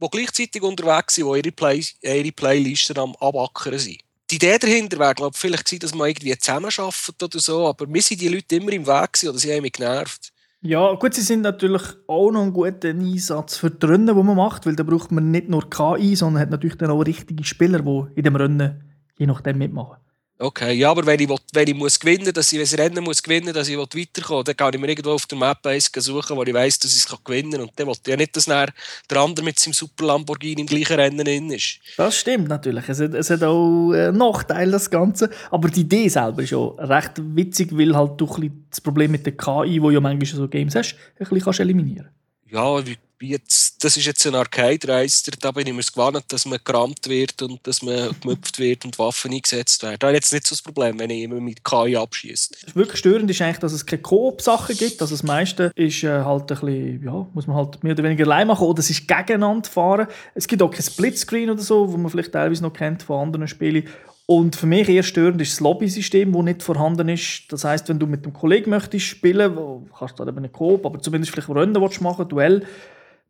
die 0.00 0.08
gleichzeitig 0.10 0.62
unterwegs 0.62 1.14
sind, 1.14 1.32
die 1.32 1.38
ihre, 1.38 1.52
Play 1.52 1.84
ihre 2.00 2.32
Playlisten 2.32 2.98
am 2.98 3.14
Abackern 3.16 3.78
sind. 3.78 4.00
Die 4.30 4.36
Idee 4.36 4.58
dahinter 4.58 4.98
wäre, 4.98 5.14
glaube 5.14 5.32
ich, 5.34 5.40
vielleicht 5.40 5.82
dass 5.82 5.94
man 5.94 6.08
irgendwie 6.08 6.36
zusammenarbeitet 6.36 7.22
oder 7.22 7.38
so, 7.38 7.68
aber 7.68 7.86
mir 7.86 8.02
sind 8.02 8.20
die 8.20 8.28
Leute 8.28 8.56
immer 8.56 8.72
im 8.72 8.86
Weg 8.86 9.12
gewesen, 9.12 9.28
oder 9.28 9.38
sie 9.38 9.52
haben 9.52 9.62
mich 9.62 9.72
genervt. 9.72 10.31
Ja, 10.64 10.94
gut, 10.94 11.12
sie 11.14 11.22
sind 11.22 11.40
natürlich 11.40 11.82
auch 12.06 12.30
noch 12.30 12.42
ein 12.42 12.52
guter 12.52 12.90
Einsatz 12.90 13.56
für 13.56 13.68
die 13.68 13.84
Rennen, 13.84 14.06
die 14.06 14.22
man 14.22 14.36
macht, 14.36 14.64
weil 14.64 14.76
da 14.76 14.84
braucht 14.84 15.10
man 15.10 15.32
nicht 15.32 15.48
nur 15.48 15.68
KI, 15.68 16.14
sondern 16.14 16.40
hat 16.40 16.50
natürlich 16.50 16.76
dann 16.76 16.92
auch 16.92 17.00
richtige 17.00 17.42
Spieler, 17.42 17.80
die 17.80 18.04
in 18.14 18.22
dem 18.22 18.36
Rennen 18.36 18.80
je 19.16 19.26
nachdem 19.26 19.58
mitmachen. 19.58 19.96
Okay, 20.42 20.72
ja, 20.72 20.90
aber 20.90 21.06
wenn 21.06 21.20
ich, 21.20 21.28
will, 21.28 21.38
wenn 21.52 21.68
ich 21.68 21.74
muss 21.74 22.00
gewinnen 22.00 22.32
dass 22.32 22.52
ich 22.52 22.58
das 22.58 22.76
Rennen 22.76 23.04
muss 23.04 23.22
gewinnen 23.22 23.54
dass 23.54 23.68
ich 23.68 23.78
weiterkomme, 23.78 24.42
dann 24.42 24.56
kann 24.56 24.74
ich 24.74 24.80
mir 24.80 24.88
irgendwo 24.88 25.12
auf 25.12 25.24
der 25.26 25.38
Map 25.38 25.64
eins 25.64 25.88
suchen, 25.94 26.36
wo 26.36 26.42
ich 26.42 26.52
weiss, 26.52 26.80
dass 26.80 26.96
ich 26.96 27.04
es 27.04 27.24
gewinnen 27.24 27.52
kann. 27.52 27.60
Und 27.60 27.70
dann 27.76 27.86
will 27.86 27.94
ich 27.94 28.08
ja 28.08 28.16
nicht, 28.16 28.36
dass 28.36 28.46
der 28.46 28.72
andere 29.10 29.44
mit 29.44 29.60
seinem 29.60 29.72
Super 29.72 30.06
Lamborghini 30.06 30.62
im 30.62 30.66
gleichen 30.66 30.94
Rennen 30.94 31.24
drin 31.24 31.48
ist. 31.52 31.78
Das 31.96 32.16
stimmt 32.16 32.48
natürlich. 32.48 32.88
Es 32.88 32.98
hat, 32.98 33.14
es 33.14 33.30
hat 33.30 33.44
auch 33.44 33.92
äh, 33.92 34.10
Nachteile, 34.10 34.72
das 34.72 34.90
Ganze. 34.90 35.30
Aber 35.52 35.68
die 35.68 35.82
Idee 35.82 36.08
selber 36.08 36.42
ist 36.42 36.50
ja 36.50 36.58
recht 36.58 37.12
witzig, 37.18 37.68
weil 37.78 37.94
halt 37.94 38.20
du 38.20 38.26
das 38.68 38.80
Problem 38.80 39.12
mit 39.12 39.24
der 39.24 39.36
KI, 39.36 39.80
wo 39.80 39.90
ja 39.90 40.00
manchmal 40.00 40.26
so 40.26 40.48
Games 40.48 40.74
hast, 40.74 40.96
ein 41.20 41.28
bisschen 41.28 41.60
eliminieren 41.60 42.08
kannst. 42.50 42.52
Ja, 42.52 42.96
jetzt, 43.28 43.84
das 43.84 43.96
ist 43.96 44.06
jetzt 44.06 44.26
ein 44.26 44.34
Arcade-Racer, 44.34 45.32
da 45.40 45.50
bin 45.50 45.66
ich 45.66 45.72
mir 45.72 45.82
gewohnt, 45.82 46.24
dass 46.28 46.46
man 46.46 46.58
gerammt 46.64 47.08
wird 47.08 47.40
und 47.42 47.66
dass 47.66 47.82
man 47.82 48.10
gemüpft 48.20 48.58
wird 48.58 48.84
und 48.84 48.98
Waffen 48.98 49.32
eingesetzt 49.32 49.82
werden. 49.82 49.96
Da 49.98 50.08
ich 50.08 50.14
jetzt 50.14 50.32
nicht 50.32 50.46
so 50.46 50.54
das 50.54 50.62
Problem, 50.62 50.98
wenn 50.98 51.10
ich 51.10 51.22
immer 51.22 51.40
mit 51.40 51.64
KI 51.64 51.96
abschießt. 51.96 52.74
Wirklich 52.74 52.98
störend 52.98 53.30
ist 53.30 53.40
eigentlich, 53.42 53.58
dass 53.58 53.72
es 53.72 53.86
keine 53.86 54.02
Koop-Sachen 54.02 54.76
gibt. 54.76 55.00
Also 55.00 55.14
das 55.14 55.22
meiste 55.22 55.72
ist 55.74 56.02
äh, 56.02 56.08
halt 56.08 56.42
ein 56.42 56.46
bisschen, 56.46 57.04
ja, 57.04 57.26
muss 57.32 57.46
man 57.46 57.56
halt 57.56 57.82
mehr 57.82 57.92
oder 57.92 58.04
weniger 58.04 58.24
allein 58.24 58.46
machen 58.46 58.66
oder 58.66 58.80
es 58.80 58.90
ist 58.90 59.06
gegeneinander 59.06 59.68
fahren. 59.68 60.06
Es 60.34 60.46
gibt 60.46 60.62
auch 60.62 60.70
kein 60.70 60.82
Splitscreen 60.82 61.50
oder 61.50 61.62
so, 61.62 61.92
wo 61.92 61.96
man 61.96 62.10
vielleicht 62.10 62.32
teilweise 62.32 62.62
noch 62.62 62.72
kennt 62.72 63.02
von 63.02 63.20
anderen 63.20 63.48
Spielen. 63.48 63.88
Und 64.26 64.56
für 64.56 64.66
mich 64.66 64.88
eher 64.88 65.02
störend 65.02 65.40
ist 65.42 65.52
das 65.52 65.60
Lobby-System, 65.60 66.32
das 66.32 66.42
nicht 66.42 66.62
vorhanden 66.62 67.08
ist. 67.08 67.44
Das 67.50 67.64
heißt, 67.64 67.88
wenn 67.88 67.98
du 67.98 68.06
mit 68.06 68.24
einem 68.24 68.32
Kollegen 68.32 68.70
möchtest 68.70 69.06
spielen, 69.06 69.56
wo, 69.56 69.86
kannst 69.98 70.18
du 70.18 70.24
dann 70.24 70.34
eben 70.34 70.44
einen 70.44 70.52
Coop, 70.52 70.86
aber 70.86 71.00
zumindest 71.00 71.32
vielleicht 71.32 71.48
willst 71.48 72.00
machen, 72.00 72.28
Duell, 72.28 72.64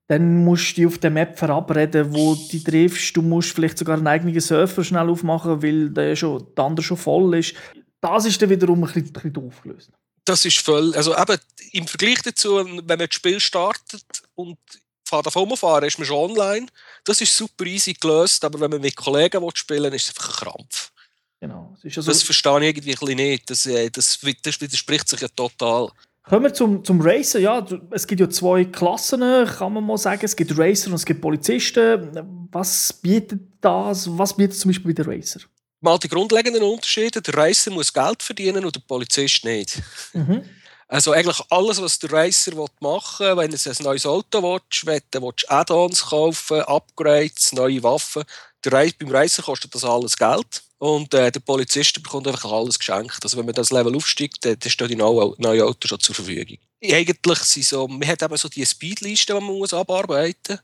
dann 0.09 0.44
musst 0.44 0.73
du 0.73 0.75
dich 0.75 0.87
auf 0.87 0.99
der 0.99 1.11
Map 1.11 1.38
verabreden, 1.38 2.12
wo 2.12 2.35
du 2.35 2.49
dich 2.49 2.64
triffst. 2.64 3.16
Du 3.16 3.23
musst 3.23 3.52
vielleicht 3.52 3.78
sogar 3.78 3.97
einen 3.97 4.06
eigenen 4.06 4.38
Server 4.40 4.85
schnell 4.85 5.09
aufmachen, 5.09 5.62
weil 5.62 5.90
der, 5.90 6.16
schon, 6.16 6.47
der 6.56 6.64
andere 6.64 6.85
schon 6.85 6.97
voll 6.97 7.37
ist. 7.37 7.54
Das 8.00 8.25
ist 8.25 8.42
dann 8.42 8.50
wiederum 8.50 8.82
ein 8.82 8.87
bisschen, 8.87 9.06
ein 9.06 9.12
bisschen 9.12 9.32
doof 9.32 9.62
gelöst. 9.62 9.90
Das 10.25 10.44
ist 10.44 10.59
voll. 10.59 10.94
Also 10.94 11.16
eben, 11.16 11.38
im 11.73 11.87
Vergleich 11.87 12.23
dazu, 12.23 12.56
wenn 12.56 12.85
man 12.85 12.99
das 12.99 13.14
Spiel 13.14 13.40
startet 13.40 14.04
und 14.35 14.59
fährt 15.04 15.26
davon 15.26 15.56
fahren, 15.56 15.85
ist 15.85 15.99
man 15.99 16.06
schon 16.06 16.30
online. 16.30 16.66
Das 17.04 17.21
ist 17.21 17.37
super 17.37 17.64
easy 17.64 17.94
gelöst, 17.94 18.44
aber 18.44 18.61
wenn 18.61 18.71
man 18.71 18.80
mit 18.80 18.97
Kollegen 18.97 19.42
spielen 19.54 19.85
will, 19.85 19.94
ist 19.94 20.11
es 20.11 20.16
einfach 20.16 20.42
ein 20.42 20.52
Krampf. 20.52 20.92
Genau. 21.40 21.76
Das, 21.82 21.97
also 21.97 22.11
das 22.11 22.23
verstehe 22.23 22.71
ich 22.71 22.87
irgendwie 22.87 23.14
nicht. 23.14 23.50
Das, 23.50 23.66
äh, 23.66 23.90
das, 23.90 24.21
das 24.21 24.61
widerspricht 24.61 25.09
sich 25.09 25.21
ja 25.21 25.28
total. 25.28 25.90
Kommen 26.24 26.44
wir 26.44 26.54
zum, 26.54 26.84
zum 26.84 27.00
Racer. 27.00 27.40
Ja, 27.40 27.66
es 27.90 28.06
gibt 28.06 28.20
ja 28.20 28.30
zwei 28.30 28.64
Klassen, 28.64 29.20
kann 29.46 29.72
man 29.72 29.84
mal 29.84 29.98
sagen. 29.98 30.20
Es 30.24 30.36
gibt 30.36 30.56
Racer 30.56 30.88
und 30.88 30.94
es 30.94 31.04
gibt 31.04 31.20
Polizisten. 31.20 32.48
Was 32.52 32.92
bietet 32.92 33.40
das? 33.60 34.06
Was 34.16 34.36
bietet 34.36 34.56
zum 34.56 34.70
Beispiel 34.70 34.94
der 34.94 35.08
Racer? 35.08 35.40
Mal 35.80 35.98
die 35.98 36.08
grundlegenden 36.08 36.62
Unterschiede. 36.62 37.20
Der 37.20 37.34
Racer 37.34 37.72
muss 37.72 37.92
Geld 37.92 38.22
verdienen 38.22 38.64
und 38.64 38.74
der 38.74 38.80
Polizist 38.86 39.44
nicht. 39.44 39.82
Mhm. 40.12 40.42
Also 40.86 41.12
eigentlich 41.12 41.40
alles, 41.48 41.80
was 41.80 41.98
der 41.98 42.12
Racer 42.12 42.52
machen 42.80 43.26
will, 43.26 43.36
wenn 43.38 43.52
er 43.52 43.66
ein 43.66 43.82
neues 43.82 44.06
Auto 44.06 44.42
will, 44.42 44.60
will 44.84 45.00
du 45.10 45.32
Add-ons 45.48 46.04
kaufen, 46.04 46.60
Upgrades, 46.60 47.52
neue 47.52 47.82
Waffen. 47.82 48.24
Racer, 48.71 48.95
beim 48.99 49.11
Racer 49.11 49.42
kostet 49.42 49.75
das 49.75 49.85
alles 49.85 50.16
Geld. 50.16 50.62
Und 50.78 51.14
äh, 51.14 51.31
der 51.31 51.40
Polizist 51.40 52.02
bekommt 52.02 52.26
einfach 52.26 52.50
alles 52.50 52.78
geschenkt. 52.78 53.21
Also 53.23 53.38
wenn 53.38 53.47
man 53.47 53.54
das 53.54 53.71
Level 53.71 53.95
aufsteigt, 53.95 54.45
dann 54.45 54.59
stehen 54.66 54.88
die 54.88 54.97
neuen 54.97 55.35
neue 55.38 55.64
Autos 55.64 55.88
schon 55.88 56.00
zur 56.00 56.14
Verfügung. 56.14 56.59
Eigentlich 56.83 57.38
sind 57.38 57.64
so, 57.64 57.87
man 57.87 58.07
hat 58.09 58.21
eben 58.21 58.37
so 58.37 58.49
die 58.49 58.66
Speedliste, 58.66 59.33
die 59.33 59.40
man 59.40 59.59
muss 59.59 59.73
abarbeiten 59.73 60.57
muss. 60.57 60.62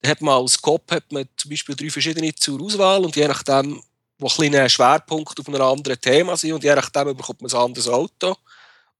Dann 0.00 0.10
hat 0.12 0.20
man 0.22 0.34
als 0.40 0.60
Cop 0.60 0.90
hat 0.90 1.12
man 1.12 1.28
zum 1.36 1.50
Beispiel 1.50 1.76
drei 1.76 1.90
verschiedene 1.90 2.34
zur 2.34 2.60
Auswahl 2.62 3.04
und 3.04 3.14
je 3.16 3.28
nachdem, 3.28 3.82
wo 4.18 4.28
ein 4.28 4.70
Schwerpunkt 4.70 5.38
auf 5.38 5.48
einem 5.48 5.60
anderen 5.60 6.00
Thema 6.00 6.36
sind 6.38 6.54
und 6.54 6.64
je 6.64 6.74
nachdem 6.74 7.14
bekommt 7.14 7.42
man 7.42 7.50
ein 7.50 7.56
anderes 7.58 7.88
Auto. 7.88 8.36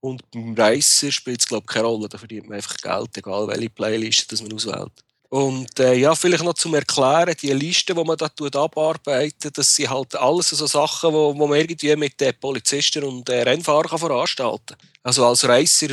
Und 0.00 0.30
beim 0.30 0.54
Racer 0.54 1.10
spielt 1.10 1.40
es, 1.40 1.46
glaube 1.46 1.64
ich, 1.68 1.74
keine 1.74 1.86
Rolle. 1.86 2.08
Da 2.08 2.18
verdient 2.18 2.48
man 2.48 2.56
einfach 2.56 2.76
Geld, 2.76 3.16
egal 3.16 3.48
welche 3.48 3.70
Playlist 3.70 4.30
das 4.32 4.42
man 4.42 4.52
auswählt. 4.52 4.92
Und 5.30 5.78
äh, 5.78 5.94
ja, 5.94 6.12
vielleicht 6.16 6.42
noch 6.42 6.54
zum 6.54 6.74
Erklären, 6.74 7.36
die 7.40 7.52
Liste, 7.52 7.94
die 7.94 8.04
man 8.04 8.16
da 8.16 8.28
tut, 8.28 8.56
abarbeitet, 8.56 9.56
das 9.56 9.76
sind 9.76 9.88
halt 9.88 10.16
alles 10.16 10.48
so 10.48 10.66
Sachen, 10.66 11.12
wo 11.12 11.32
man 11.46 11.56
irgendwie 11.56 11.94
mit 11.94 12.20
den 12.20 12.34
Polizisten 12.34 13.04
und 13.04 13.28
den 13.28 13.44
Rennfahrern 13.44 13.96
veranstalten 13.96 14.76
kann. 14.76 14.88
Also 15.02 15.24
als 15.24 15.48
Racer 15.48 15.88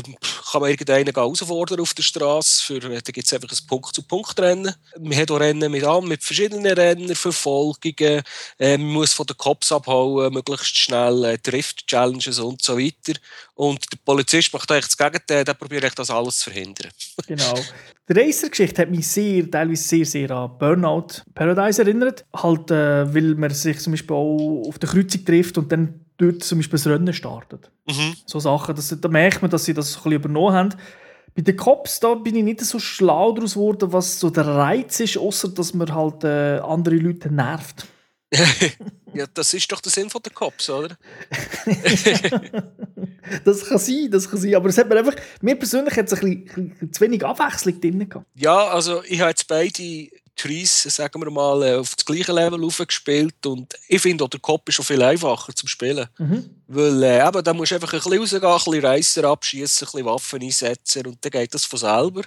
kann 0.51 0.61
man 0.61 0.69
irgendeinen 0.69 1.13
herausfordern 1.13 1.79
auf 1.79 1.93
der 1.93 2.03
Straße. 2.03 2.77
da 2.79 2.99
gibt 2.99 3.25
es 3.25 3.33
einfach 3.33 3.49
ein 3.49 3.67
Punkt-zu-Punkt-Rennen. 3.67 4.73
Man 4.99 5.17
hat 5.17 5.31
auch 5.31 5.39
Rennen 5.39 5.71
mit, 5.71 5.85
mit 6.03 6.23
verschiedenen 6.23 6.73
Rennen, 6.73 7.15
Verfolgungen. 7.15 8.21
Äh, 8.59 8.77
man 8.77 8.87
muss 8.87 9.13
von 9.13 9.25
den 9.25 9.37
Cops 9.37 9.71
abhauen, 9.71 10.33
möglichst 10.33 10.77
schnell 10.77 11.23
äh, 11.23 11.37
Drift-Challenges 11.37 12.39
und 12.39 12.61
so 12.61 12.77
weiter. 12.77 13.17
Und 13.55 13.79
der 13.91 13.97
Polizist 14.03 14.51
macht 14.51 14.69
eigentlich 14.71 14.87
das 14.87 14.97
Gegenteil, 14.97 15.45
der 15.45 15.53
probiert 15.53 15.97
das 15.97 16.09
alles 16.09 16.39
zu 16.39 16.49
verhindern. 16.49 16.91
genau. 17.27 17.55
Die 18.09 18.13
Racer-Geschichte 18.13 18.81
hat 18.81 18.89
mich 18.89 19.07
sehr, 19.07 19.49
teilweise 19.49 19.83
sehr, 19.83 20.05
sehr 20.05 20.31
an 20.31 20.57
Burnout 20.57 21.23
Paradise 21.33 21.81
erinnert. 21.81 22.25
Halt, 22.35 22.71
äh, 22.71 23.13
weil 23.13 23.35
man 23.35 23.51
sich 23.51 23.79
zum 23.79 23.93
Beispiel 23.93 24.15
auch 24.15 24.63
auf 24.67 24.79
der 24.79 24.89
Kreuzung 24.89 25.23
trifft 25.23 25.57
und 25.57 25.71
dann 25.71 26.06
dort 26.17 26.43
zum 26.43 26.59
Beispiel 26.59 26.77
das 26.77 26.87
Rennen 26.87 27.13
startet. 27.13 27.71
Mhm. 27.87 28.15
So 28.25 28.39
Sachen, 28.39 28.75
das, 28.75 28.95
da 28.99 29.07
merkt 29.07 29.41
man, 29.41 29.51
dass 29.51 29.65
sie 29.65 29.73
das 29.73 29.89
ein 29.89 29.95
bisschen 29.95 30.11
übernommen 30.13 30.53
haben. 30.53 30.75
Bei 31.35 31.41
den 31.43 31.55
Cops 31.55 31.99
da 31.99 32.15
bin 32.15 32.35
ich 32.35 32.43
nicht 32.43 32.61
so 32.61 32.79
schlau 32.79 33.31
daraus 33.31 33.53
geworden, 33.53 33.93
was 33.93 34.19
so 34.19 34.29
der 34.29 34.47
Reiz 34.47 34.99
ist, 34.99 35.17
außer 35.17 35.49
dass 35.49 35.73
man 35.73 35.93
halt 35.93 36.23
äh, 36.23 36.59
andere 36.59 36.95
Leute 36.95 37.31
nervt. 37.31 37.85
ja, 39.13 39.25
das 39.33 39.53
ist 39.53 39.71
doch 39.71 39.79
der 39.79 39.91
Sinn 39.91 40.09
von 40.09 40.21
der 40.21 40.33
Cops, 40.33 40.69
oder? 40.69 40.97
das 43.45 43.65
kann 43.65 43.77
sein, 43.77 44.09
das 44.11 44.29
kann 44.29 44.39
sein. 44.39 44.55
Aber 44.55 44.67
es 44.67 44.77
hat 44.77 44.89
mir 44.89 44.97
einfach, 44.97 45.15
mir 45.41 45.55
persönlich 45.55 45.95
hat 45.95 46.07
es 46.07 46.13
ein 46.13 46.43
bisschen, 46.45 46.63
ein 46.63 46.69
bisschen 46.71 46.93
zu 46.93 47.01
wenig 47.01 47.23
Abwechslung 47.23 47.79
drin 47.79 48.09
gehabt. 48.09 48.25
Ja, 48.35 48.67
also 48.67 49.01
ich 49.03 49.21
habe 49.21 49.29
jetzt 49.29 49.47
beide 49.47 50.09
Trees, 50.37 50.83
sagen 50.83 51.21
wir 51.21 51.31
mal, 51.31 51.63
äh, 51.63 51.75
auf 51.75 51.95
das 51.95 52.05
gleiche 52.05 52.31
Level 52.31 52.63
aufgespielt. 52.63 53.45
Und 53.45 53.73
ich 53.87 54.01
finde 54.01 54.23
auch 54.23 54.29
der 54.29 54.39
Kopf 54.39 54.63
ist 54.67 54.75
schon 54.75 54.85
viel 54.85 55.01
einfacher 55.01 55.53
zum 55.53 55.67
Spielen. 55.67 56.07
Mhm. 56.17 56.49
Weil 56.67 57.03
äh, 57.03 57.27
eben, 57.27 57.43
da 57.43 57.53
musst 57.53 57.71
du 57.71 57.75
einfach 57.75 57.91
ein 57.93 57.99
bisschen 57.99 58.43
rausgehen, 58.43 58.75
ein 58.75 58.81
bisschen 58.81 58.85
Reiser 58.85 59.23
abschießen, 59.25 59.87
ein 59.87 59.91
bisschen 59.91 60.05
Waffen 60.05 60.41
einsetzen 60.41 61.07
und 61.07 61.23
dann 61.23 61.31
geht 61.31 61.53
das 61.53 61.65
von 61.65 61.79
selber. 61.79 62.21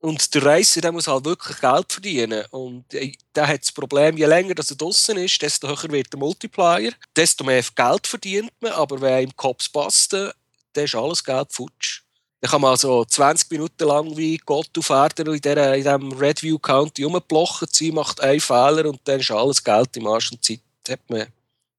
Und 0.00 0.34
der 0.34 0.44
Reiser 0.44 0.80
der 0.80 0.92
muss 0.92 1.08
halt 1.08 1.24
wirklich 1.24 1.58
Geld 1.60 1.92
verdienen. 1.92 2.44
Und 2.50 2.92
äh, 2.94 3.12
der 3.34 3.48
hat 3.48 3.62
das 3.62 3.72
Problem, 3.72 4.16
je 4.16 4.26
länger 4.26 4.54
dass 4.54 4.70
er 4.70 4.76
draußen 4.76 5.16
ist, 5.16 5.40
desto 5.40 5.68
höher 5.68 5.90
wird 5.90 6.12
der 6.12 6.18
Multiplier, 6.18 6.92
desto 7.14 7.44
mehr 7.44 7.64
Geld 7.74 8.06
verdient 8.06 8.52
man. 8.60 8.72
Aber 8.72 9.00
wenn 9.00 9.24
im 9.24 9.36
Kopf 9.36 9.72
passt, 9.72 10.12
dann 10.12 10.32
ist 10.74 10.94
alles 10.94 11.24
Geld 11.24 11.52
futsch. 11.52 12.02
Dann 12.46 12.52
kann 12.52 12.60
man 12.60 12.70
also 12.70 13.04
20 13.04 13.50
Minuten 13.50 13.88
lang 13.88 14.16
wie 14.16 14.36
Gott 14.36 14.70
auf 14.78 14.90
Erden 14.90 15.34
in, 15.34 15.40
diesem 15.40 16.12
Redview 16.12 16.60
County 16.60 17.02
rumblochen 17.02 17.66
sein, 17.72 17.92
macht 17.92 18.22
einen 18.22 18.38
Fehler 18.38 18.88
und 18.88 19.00
dann 19.02 19.18
ist 19.18 19.32
alles 19.32 19.64
Geld 19.64 19.96
im 19.96 20.06
Arsch 20.06 20.30
und 20.30 20.44
Zeit 20.44 20.60
hat 20.88 21.00
man 21.08 21.24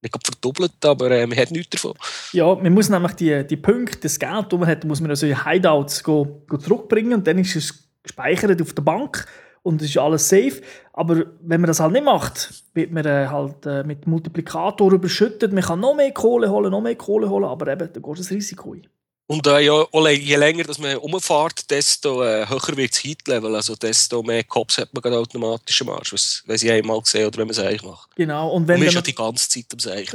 nicht 0.02 0.14
verdoppelt, 0.22 0.84
aber 0.84 1.10
äh, 1.10 1.26
man 1.26 1.38
hat 1.38 1.52
nichts 1.52 1.70
davon. 1.70 1.94
Ja, 2.34 2.54
man 2.54 2.74
muss 2.74 2.90
nämlich 2.90 3.12
die, 3.12 3.46
die 3.46 3.56
Punkte, 3.56 3.98
das 4.00 4.18
Geld, 4.18 4.52
das 4.52 4.60
man 4.60 4.68
hat, 4.68 4.84
muss 4.84 5.00
man 5.00 5.08
also 5.08 5.24
in 5.24 5.42
Hideouts 5.42 6.04
go, 6.04 6.44
go 6.46 6.58
zurückbringen 6.58 7.14
und 7.14 7.26
dann 7.26 7.38
ist 7.38 7.56
es 7.56 7.88
gespeichert 8.02 8.60
auf 8.60 8.74
der 8.74 8.82
Bank 8.82 9.24
und 9.62 9.80
es 9.80 9.88
ist 9.88 9.96
alles 9.96 10.28
safe. 10.28 10.60
Aber 10.92 11.24
wenn 11.40 11.62
man 11.62 11.68
das 11.68 11.80
halt 11.80 11.92
nicht 11.92 12.04
macht, 12.04 12.62
wird 12.74 12.92
man 12.92 13.06
äh, 13.06 13.26
halt 13.28 13.64
äh, 13.64 13.84
mit 13.84 14.06
Multiplikator 14.06 14.92
überschüttet. 14.92 15.50
Man 15.50 15.64
kann 15.64 15.80
noch 15.80 15.94
mehr 15.94 16.12
Kohle 16.12 16.50
holen, 16.50 16.70
noch 16.70 16.82
mehr 16.82 16.96
Kohle 16.96 17.30
holen, 17.30 17.44
aber 17.44 17.72
eben, 17.72 17.90
da 17.90 18.00
geht 18.00 18.18
das 18.18 18.30
Risiko 18.30 18.74
ein. 18.74 18.86
Und 19.30 19.46
äh, 19.46 19.60
ja, 19.60 19.84
je 20.08 20.36
länger 20.36 20.64
dass 20.64 20.78
man 20.78 20.96
umfährt, 20.96 21.70
desto 21.70 22.22
äh, 22.22 22.48
höher 22.48 22.76
wird 22.78 22.92
das 22.92 23.04
Heat-Level. 23.04 23.54
Also 23.54 23.76
desto 23.76 24.22
mehr 24.22 24.42
Cops 24.42 24.78
hat 24.78 24.88
man 24.94 25.02
gerade 25.02 25.18
automatisch 25.18 25.82
am 25.82 25.90
Arsch, 25.90 26.14
was, 26.14 26.42
wenn 26.46 26.56
sie 26.56 26.70
einmal 26.70 27.02
sehen 27.04 27.26
oder 27.26 27.36
wenn 27.36 27.46
man 27.46 27.50
es 27.50 27.58
eigentlich 27.58 27.82
macht. 27.82 28.08
Genau. 28.16 28.48
Und, 28.48 28.66
wenn 28.66 28.76
und 28.76 28.80
man 28.80 28.88
ist 28.88 28.94
ja 28.94 29.02
die 29.02 29.14
ganze 29.14 29.46
Zeit 29.46 29.66
am 29.70 29.78
Seich. 29.80 30.08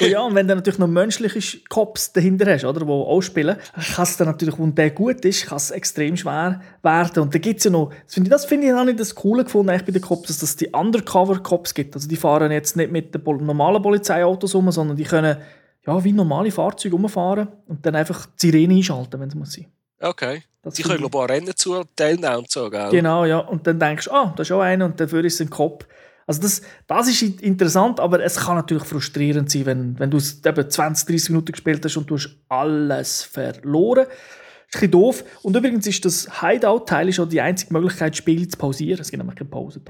ja, 0.00 0.20
und 0.20 0.34
wenn 0.34 0.46
du 0.46 0.54
natürlich 0.54 0.78
noch 0.78 0.86
menschliche 0.86 1.60
Cops 1.70 2.12
dahinter 2.12 2.52
hast, 2.52 2.66
oder, 2.66 2.84
die 2.84 2.90
auch 2.90 3.22
spielen, 3.22 3.56
kann 3.94 4.02
es 4.02 4.18
dann 4.18 4.26
natürlich, 4.26 4.58
wenn 4.58 4.74
der 4.74 4.90
gut 4.90 5.24
ist, 5.24 5.46
kann 5.46 5.56
es 5.56 5.70
extrem 5.70 6.14
schwer 6.18 6.60
werden. 6.82 7.22
Und 7.22 7.34
da 7.34 7.38
gibt 7.38 7.60
es 7.60 7.64
ja 7.64 7.70
noch, 7.70 7.90
das 8.04 8.12
finde 8.12 8.28
ich, 8.28 8.32
das 8.32 8.44
find 8.44 8.64
ich 8.64 8.72
auch 8.74 8.84
nicht 8.84 9.00
das 9.00 9.14
Coole 9.14 9.44
gefunden 9.44 9.68
bei 9.68 9.92
den 9.92 10.02
Cops, 10.02 10.28
dass 10.28 10.42
es 10.42 10.56
die 10.56 10.68
Undercover-Cops 10.68 11.72
gibt. 11.72 11.94
Also 11.94 12.06
die 12.06 12.16
fahren 12.16 12.52
jetzt 12.52 12.76
nicht 12.76 12.92
mit 12.92 13.14
den 13.14 13.22
normalen 13.24 13.80
Polizeiautos 13.80 14.54
um, 14.54 14.70
sondern 14.70 14.98
die 14.98 15.04
können 15.04 15.38
ja, 15.86 16.04
wie 16.04 16.12
normale 16.12 16.50
Fahrzeuge 16.50 16.96
rumfahren 16.96 17.48
und 17.66 17.84
dann 17.84 17.94
einfach 17.94 18.26
die 18.26 18.46
Sirene 18.46 18.74
einschalten, 18.74 19.20
wenn 19.20 19.28
es 19.28 19.34
muss 19.34 19.52
sein. 19.52 19.66
Okay. 20.00 20.42
Das 20.62 20.74
die 20.74 20.82
können 20.82 20.98
glaube 20.98 21.18
ich 21.18 21.30
Rennen 21.30 21.56
zu 21.56 21.82
teilnehmen 21.96 22.36
und 22.36 22.50
so, 22.50 22.68
gell? 22.68 22.90
Genau, 22.90 23.24
ja. 23.24 23.38
Und 23.38 23.66
dann 23.66 23.78
denkst 23.78 24.06
du, 24.06 24.12
ah, 24.12 24.32
da 24.36 24.42
ist 24.42 24.52
auch 24.52 24.60
einer 24.60 24.84
und 24.86 25.00
dafür 25.00 25.24
ist 25.24 25.40
ein 25.40 25.48
Kopf. 25.48 25.86
Also 26.26 26.42
das, 26.42 26.62
das 26.86 27.08
ist 27.08 27.22
interessant, 27.40 27.98
aber 27.98 28.22
es 28.22 28.36
kann 28.36 28.56
natürlich 28.56 28.84
frustrierend 28.84 29.50
sein, 29.50 29.66
wenn, 29.66 29.98
wenn 29.98 30.10
du 30.10 30.18
es 30.18 30.44
eben 30.44 30.70
20, 30.70 31.08
30 31.08 31.30
Minuten 31.30 31.52
gespielt 31.52 31.84
hast 31.84 31.96
und 31.96 32.08
du 32.08 32.16
hast 32.16 32.36
alles 32.48 33.22
verloren. 33.22 34.06
Das 34.06 34.06
ist 34.06 34.14
ein 34.14 34.70
bisschen 34.70 34.90
doof. 34.92 35.24
Und 35.42 35.56
übrigens 35.56 35.86
ist 35.86 36.04
das 36.04 36.40
Hideout-Teil 36.40 37.12
schon 37.12 37.28
die 37.28 37.40
einzige 37.40 37.72
Möglichkeit, 37.72 38.16
Spiele 38.16 38.46
zu 38.46 38.56
pausieren. 38.56 39.00
Es 39.00 39.10
gibt 39.10 39.18
nämlich 39.18 39.38
keine 39.38 39.50
Pause. 39.50 39.80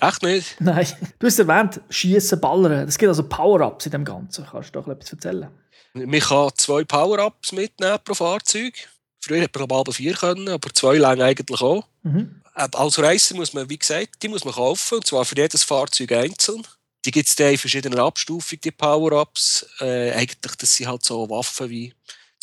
Echt 0.00 0.22
nicht? 0.22 0.60
Nein. 0.60 0.86
Du 1.18 1.26
hast 1.26 1.38
erwähnt, 1.38 1.80
Schießen, 1.88 2.40
Ballern. 2.40 2.88
Es 2.88 2.98
gibt 2.98 3.08
also 3.08 3.28
Power-Ups 3.28 3.86
in 3.86 3.92
dem 3.92 4.04
Ganzen. 4.04 4.46
Kannst 4.46 4.74
du 4.74 4.80
doch 4.80 4.88
etwas 4.88 5.12
erzählen? 5.12 5.48
Man 5.94 6.20
kann 6.20 6.50
zwei 6.56 6.84
Power-Ups 6.84 7.52
mitnehmen 7.52 7.98
pro 8.04 8.14
Fahrzeug. 8.14 8.74
Früher 9.20 9.40
hätte 9.42 9.58
man 9.58 9.70
aber 9.70 9.92
vier 9.92 10.14
können, 10.14 10.48
aber 10.48 10.70
zwei 10.72 10.96
lange 10.96 11.24
eigentlich 11.24 11.60
auch. 11.60 11.86
Mhm. 12.02 12.42
Äh, 12.54 12.68
als 12.72 12.98
Racer 12.98 13.36
muss 13.36 13.54
man, 13.54 13.70
wie 13.70 13.78
gesagt, 13.78 14.22
die 14.22 14.28
muss 14.28 14.44
man 14.44 14.54
kaufen, 14.54 14.96
und 14.96 15.06
zwar 15.06 15.24
für 15.24 15.36
jedes 15.36 15.62
Fahrzeug 15.62 16.12
einzeln. 16.12 16.66
Die 17.04 17.10
gibt 17.10 17.28
es 17.28 17.38
in 17.38 17.58
verschiedenen 17.58 17.98
Abstufungen, 17.98 18.60
die 18.62 18.70
Power-Ups. 18.70 19.66
Äh, 19.80 20.12
eigentlich, 20.12 20.56
das 20.56 20.74
sind 20.74 20.88
halt 20.88 21.04
so 21.04 21.28
Waffen 21.30 21.70
wie 21.70 21.94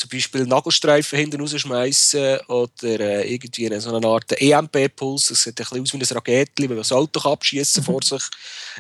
zum 0.02 0.10
Beispiel 0.10 0.46
Nagelstreifen 0.48 1.20
hinten 1.20 1.42
rausschmeißen 1.42 2.40
oder 2.48 2.72
äh, 2.84 3.34
irgendwie 3.34 3.68
eine, 3.68 3.80
so 3.80 3.96
eine 3.96 4.08
Art 4.08 4.32
EMP-Puls. 4.32 5.28
Das 5.28 5.44
sieht 5.44 5.60
ein 5.60 5.64
bisschen 5.64 5.82
aus 5.82 5.94
wie 5.94 5.98
ein 5.98 6.18
Raketchen, 6.18 6.64
wenn 6.64 6.70
man 6.70 6.78
das 6.78 6.92
Auto 6.92 7.20
abschießen 7.30 7.82
mhm. 7.82 7.86
vor 7.86 8.00
sich. 8.04 8.24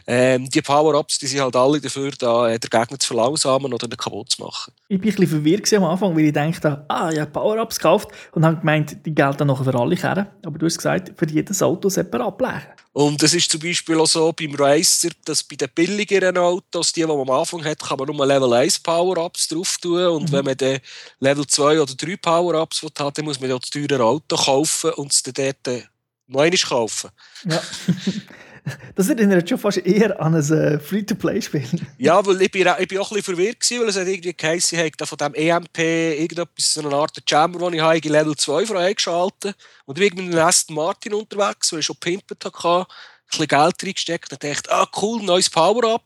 Ähm, 0.08 0.50
die 0.50 0.62
Power-Ups 0.62 1.20
die 1.20 1.28
sind 1.28 1.42
halt 1.42 1.56
alle 1.56 1.80
dafür 1.80 2.12
da, 2.18 2.50
äh, 2.50 2.58
den 2.58 2.70
Gegner 2.70 2.98
zu 2.98 3.08
verlangsamen 3.08 3.72
oder 3.72 3.88
ihn 3.88 3.98
kaputt 3.98 4.32
zu 4.32 4.42
machen. 4.42 4.74
Ich 4.88 4.98
war 4.98 5.06
ein 5.06 5.16
bisschen 5.16 5.28
verwirrt 5.28 5.74
am 5.74 5.84
Anfang, 5.84 6.16
weil 6.16 6.26
ich 6.26 6.34
dachte, 6.34 6.86
ah, 6.88 7.12
ich 7.12 7.20
habe 7.20 7.30
Power-Ups 7.30 7.78
gekauft 7.78 8.10
und 8.32 8.44
habe 8.44 8.58
gemeint, 8.58 8.98
die 9.06 9.14
gelten 9.14 9.48
noch 9.48 9.64
für 9.64 9.76
alle 9.76 9.96
Kehren. 9.96 10.26
Aber 10.44 10.58
du 10.58 10.66
hast 10.66 10.78
gesagt, 10.78 11.14
für 11.16 11.30
jedes 11.30 11.62
Auto 11.62 11.90
separat 11.90 12.38
bleiben. 12.38 12.66
Und 12.94 13.24
es 13.24 13.34
ist 13.34 13.50
zum 13.50 13.62
Beispiel 13.62 13.98
auch 14.00 14.08
so 14.08 14.34
beim 14.34 14.54
Racer, 14.56 15.10
dass 15.24 15.44
bei 15.44 15.56
den 15.56 15.70
billigeren 15.74 16.38
Autos, 16.38 16.92
die, 16.92 17.02
die 17.02 17.08
man 17.08 17.20
am 17.20 17.30
Anfang 17.30 17.64
hat, 17.64 17.80
kann 17.80 17.98
man 17.98 18.14
nur 18.14 18.26
Level 18.26 18.52
1 18.52 18.80
Power-Ups 18.80 19.48
drauf 19.48 19.78
tun. 19.82 20.06
Und 20.08 20.30
mhm. 20.30 20.32
wenn 20.34 20.46
man 20.46 20.58
dann 20.58 20.80
Level 21.20 21.48
2 21.48 21.82
oder 21.82 21.96
3 21.96 22.18
Power-Ups 22.18 22.84
hat, 22.84 23.18
dann 23.18 23.26
muss 23.26 23.40
man 23.40 23.50
ja 23.50 23.58
das 23.58 23.70
teure 23.70 24.04
Auto 24.04 24.36
kaufen 24.36 24.92
und 24.92 25.14
es 25.14 25.24
dann 25.24 25.34
dort 25.34 25.88
noch 26.28 26.42
einmal 26.42 26.58
kaufen. 26.58 27.12
Ja. 27.46 27.62
Das 28.96 29.10
erinnert 29.10 29.48
schon 29.50 29.58
fast 29.58 29.80
eher 29.80 30.20
an 30.22 30.36
ein 30.36 30.52
äh, 30.52 30.80
Free-to-Play-Spiel. 30.80 31.68
ja, 31.98 32.26
weil 32.26 32.42
ich 32.42 32.52
bin, 32.52 32.68
ich 32.80 32.88
bin 32.88 32.98
auch 33.00 33.12
ein 33.12 33.16
bisschen 33.16 33.36
verwirrt 33.36 33.60
gewesen, 33.60 33.82
weil 33.82 33.90
es 33.90 33.98
hat 33.98 34.08
irgendwie 34.08 34.34
geheißen, 34.34 34.80
ich 34.80 34.94
habe 34.94 35.06
von 35.06 35.18
dem 35.18 35.34
EMP 35.34 35.78
irgendetwas, 35.80 36.74
so 36.74 36.82
eine 36.82 36.96
Art 36.96 37.18
Chamber, 37.28 37.60
den 37.60 37.76
ich 37.76 37.82
habe, 37.82 37.98
Level 37.98 38.36
2 38.36 38.66
freigeschaltet. 38.66 39.56
Und 39.86 40.00
ich 40.00 40.14
bin 40.14 40.26
mit 40.26 40.34
dem 40.34 40.40
Aston 40.40 40.76
Martin 40.76 41.14
unterwegs, 41.14 41.72
ich 41.72 41.86
schon 41.86 41.96
pimpert 41.98 42.46
hatte, 42.46 42.68
ein 42.68 42.86
bisschen 43.30 43.48
Geld 43.48 43.84
reingesteckt 43.84 44.32
und 44.32 44.44
dachte, 44.44 44.72
ah 44.72 44.88
cool, 45.02 45.24
neues 45.24 45.50
Power-Up. 45.50 46.04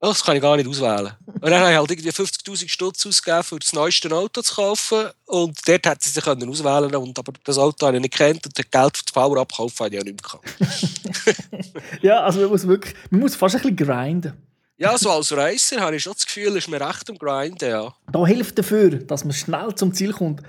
Das 0.00 0.24
kann 0.24 0.34
ich 0.34 0.40
gar 0.42 0.56
nicht 0.56 0.66
auswählen. 0.66 1.12
Und 1.26 1.50
dann 1.50 1.60
habe 1.60 1.72
ich 1.72 1.76
halt 1.76 1.90
irgendwie 1.90 2.08
50'000 2.08 2.68
Stutz 2.70 3.04
ausgegeben, 3.04 3.42
für 3.42 3.58
das 3.58 3.74
neueste 3.74 4.10
Auto 4.14 4.40
zu 4.40 4.54
kaufen. 4.54 5.10
Und 5.26 5.58
dort 5.68 5.86
hätte 5.86 5.98
sie 6.00 6.10
sich 6.10 6.24
können 6.24 6.48
auswählen 6.48 6.90
können. 6.90 7.12
Aber 7.16 7.32
das 7.44 7.58
Auto 7.58 7.86
habe 7.86 7.98
ich 7.98 8.02
nicht 8.02 8.14
kennt 8.14 8.46
und 8.46 8.58
das 8.58 8.70
Geld 8.70 8.96
für 8.96 9.04
das 9.04 9.12
Power-Up 9.12 9.52
kaufen 9.54 9.84
habe 9.84 9.94
ich 9.94 10.00
auch 10.00 10.04
nicht 10.04 10.22
mehr 10.22 11.70
ja, 12.02 12.20
also 12.20 12.40
man 12.40 12.50
muss 12.50 12.66
wirklich, 12.66 12.94
man 13.10 13.20
muss 13.20 13.36
fast 13.36 13.56
ein 13.56 13.60
bisschen 13.60 13.76
grinden. 13.76 14.32
Ja, 14.78 14.96
so 14.96 15.10
als 15.10 15.30
Racer 15.36 15.80
habe 15.80 15.96
ich 15.96 16.02
schon 16.02 16.14
das 16.14 16.24
Gefühl, 16.24 16.56
ist 16.56 16.68
mir 16.68 16.80
recht 16.80 17.10
am 17.10 17.18
Grinden, 17.18 17.68
ja. 17.68 17.94
Da 18.10 18.26
hilft 18.26 18.58
dafür, 18.58 18.90
dass 18.90 19.24
man 19.24 19.34
schnell 19.34 19.74
zum 19.74 19.92
Ziel 19.92 20.14
kommt, 20.14 20.40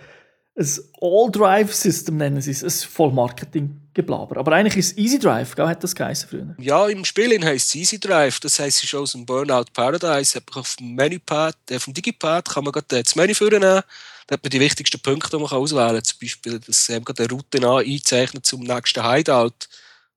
ein 0.58 0.67
All-Drive-System 1.01 2.17
nennen 2.17 2.41
sie 2.41 2.51
es, 2.51 2.63
ein 2.63 2.89
Vollmarketing-Geblaber. 2.89 4.38
Aber 4.38 4.51
eigentlich 4.51 4.77
ist 4.77 4.91
es 4.91 4.98
Easy 4.98 5.17
Drive, 5.17 5.55
gell, 5.55 5.67
hat 5.67 5.84
das 5.84 5.96
geheißen 5.96 6.29
früher. 6.29 6.55
Ja, 6.60 6.88
im 6.88 7.05
Spiel 7.05 7.43
heisst 7.43 7.70
es 7.70 7.75
Easy 7.75 8.00
Drive. 8.00 8.39
Das 8.41 8.60
heisst, 8.60 8.79
es 8.79 8.84
ist 8.84 8.96
aus 8.96 9.13
dem 9.13 9.25
Burnout 9.25 9.65
Paradise. 9.74 10.41
Auf 10.53 10.75
dem 10.75 10.96
Menüpad, 10.96 11.55
äh, 11.70 11.79
dem 11.79 11.93
Digipad 11.93 12.50
kann 12.50 12.63
man 12.65 12.74
gerade 12.74 13.03
das 13.03 13.15
Menü 13.15 13.34
vornehmen. 13.34 13.81
Da 14.27 14.34
hat 14.34 14.43
man 14.43 14.50
die 14.50 14.60
wichtigsten 14.60 15.00
Punkte, 15.00 15.38
die 15.38 15.43
man 15.43 15.51
auswählen 15.51 15.96
kann. 15.96 16.03
Zum 16.03 16.20
Beispiel, 16.22 16.60
dass 16.60 16.89
eben 16.89 17.05
gerade 17.05 17.24
eine 17.24 17.31
Route 17.31 17.67
einzeichnet 17.67 18.46
zum 18.46 18.62
nächsten 18.62 19.10
Hideout 19.10 19.67